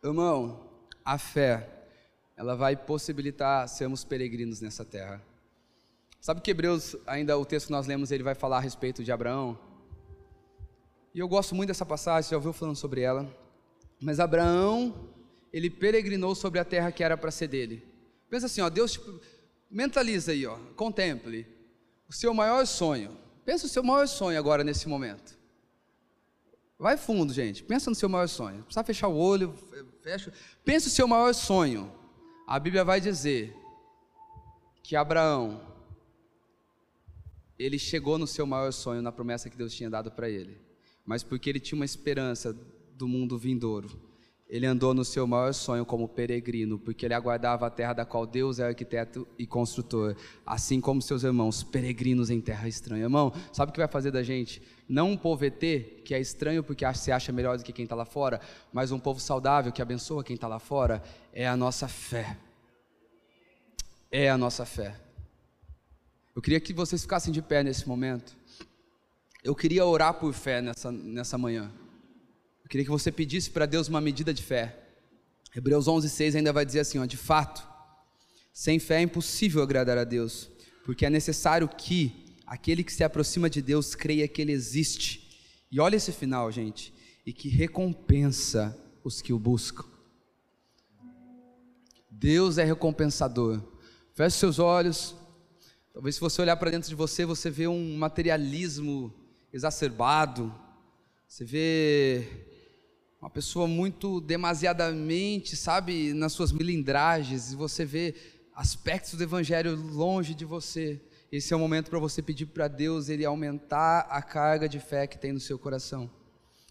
[0.02, 0.68] Irmão,
[1.04, 1.88] a fé,
[2.36, 5.22] ela vai possibilitar sermos peregrinos nessa terra.
[6.20, 9.12] Sabe que Hebreus, ainda o texto que nós lemos, ele vai falar a respeito de
[9.12, 9.58] Abraão?
[11.14, 13.32] E eu gosto muito dessa passagem, já ouviu falando sobre ela.
[14.00, 15.08] Mas Abraão,
[15.52, 17.82] ele peregrinou sobre a terra que era para ser dele.
[18.28, 19.20] Pensa assim, ó, Deus tipo,
[19.70, 21.46] mentaliza aí, ó, contemple
[22.08, 23.16] o seu maior sonho.
[23.46, 25.38] Pensa o seu maior sonho agora nesse momento.
[26.76, 27.62] Vai fundo, gente.
[27.62, 28.64] Pensa no seu maior sonho.
[28.64, 29.54] Precisa fechar o olho,
[30.02, 30.32] fecha.
[30.64, 31.90] Pensa o seu maior sonho.
[32.44, 33.56] A Bíblia vai dizer
[34.82, 35.60] que Abraão
[37.56, 40.60] ele chegou no seu maior sonho na promessa que Deus tinha dado para ele.
[41.04, 42.52] Mas porque ele tinha uma esperança
[42.94, 43.88] do mundo vindouro,
[44.48, 48.24] Ele andou no seu maior sonho como peregrino, porque ele aguardava a terra da qual
[48.24, 50.14] Deus é arquiteto e construtor,
[50.46, 53.02] assim como seus irmãos, peregrinos em terra estranha.
[53.02, 54.62] Irmão, sabe o que vai fazer da gente?
[54.88, 55.58] Não um povo ET,
[56.04, 58.40] que é estranho porque se acha melhor do que quem está lá fora,
[58.72, 62.38] mas um povo saudável que abençoa quem está lá fora, é a nossa fé.
[64.12, 64.94] É a nossa fé.
[66.36, 68.36] Eu queria que vocês ficassem de pé nesse momento.
[69.42, 71.72] Eu queria orar por fé nessa, nessa manhã.
[72.66, 74.76] Eu queria que você pedisse para Deus uma medida de fé.
[75.54, 77.64] Hebreus 11:6 ainda vai dizer assim, ó, de fato,
[78.52, 80.50] sem fé é impossível agradar a Deus,
[80.84, 85.38] porque é necessário que aquele que se aproxima de Deus creia que ele existe.
[85.70, 86.92] E olha esse final, gente,
[87.24, 89.84] e que recompensa os que o buscam.
[92.10, 93.62] Deus é recompensador.
[94.12, 95.14] Feche seus olhos.
[95.92, 99.14] Talvez se você olhar para dentro de você, você vê um materialismo
[99.52, 100.52] exacerbado.
[101.28, 102.55] Você vê
[103.26, 108.14] uma pessoa muito demasiadamente, sabe, nas suas milindragens, e você vê
[108.54, 111.00] aspectos do evangelho longe de você.
[111.32, 115.08] Esse é o momento para você pedir para Deus ele aumentar a carga de fé
[115.08, 116.08] que tem no seu coração.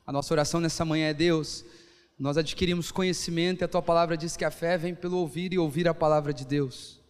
[0.07, 1.65] A nossa oração nessa manhã é Deus,
[2.17, 5.59] nós adquirimos conhecimento e a tua palavra diz que a fé vem pelo ouvir e
[5.59, 7.01] ouvir a palavra de Deus.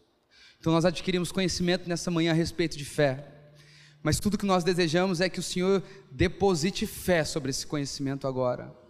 [0.60, 3.32] Então nós adquirimos conhecimento nessa manhã a respeito de fé.
[4.02, 8.85] Mas tudo que nós desejamos é que o Senhor deposite fé sobre esse conhecimento agora.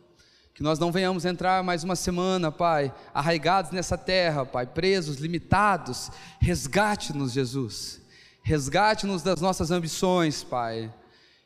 [0.56, 6.10] Que nós não venhamos entrar mais uma semana, Pai, arraigados nessa terra, Pai, presos, limitados.
[6.40, 8.02] Resgate-nos, Jesus.
[8.42, 10.90] Resgate-nos das nossas ambições, Pai.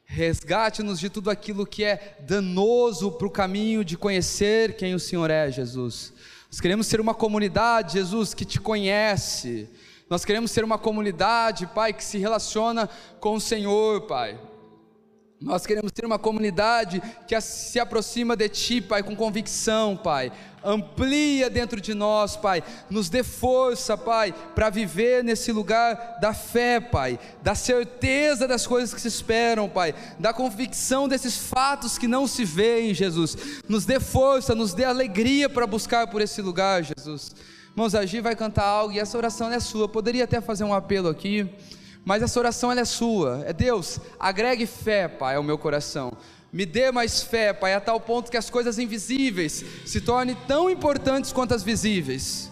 [0.06, 5.32] Resgate-nos de tudo aquilo que é danoso para o caminho de conhecer quem o Senhor
[5.32, 6.14] é, Jesus.
[6.52, 9.68] Nós queremos ser uma comunidade, Jesus, que te conhece.
[10.08, 12.88] Nós queremos ser uma comunidade, Pai, que se relaciona
[13.20, 14.40] com o Senhor, Pai.
[15.42, 20.34] Nós queremos ter uma comunidade que se aproxima de Ti, Pai, com convicção, Pai.
[20.62, 22.62] Amplia dentro de nós, Pai.
[22.90, 27.18] Nos dê força, Pai, para viver nesse lugar da fé, Pai.
[27.42, 29.96] Da certeza das coisas que se esperam, Pai.
[30.20, 33.38] Da convicção desses fatos que não se veem, Jesus.
[33.70, 37.34] Nos dê força, nos dê alegria para buscar por esse lugar, Jesus.
[37.72, 39.88] Irmãos, a Gi vai cantar algo e essa oração é sua.
[39.88, 41.50] Poderia até fazer um apelo aqui.
[42.06, 43.44] Mas essa oração é sua.
[43.46, 46.12] É Deus, agregue fé, Pai, ao meu coração.
[46.52, 50.70] Me dê mais fé, Pai, a tal ponto que as coisas invisíveis se tornem tão
[50.70, 52.49] importantes quanto as visíveis.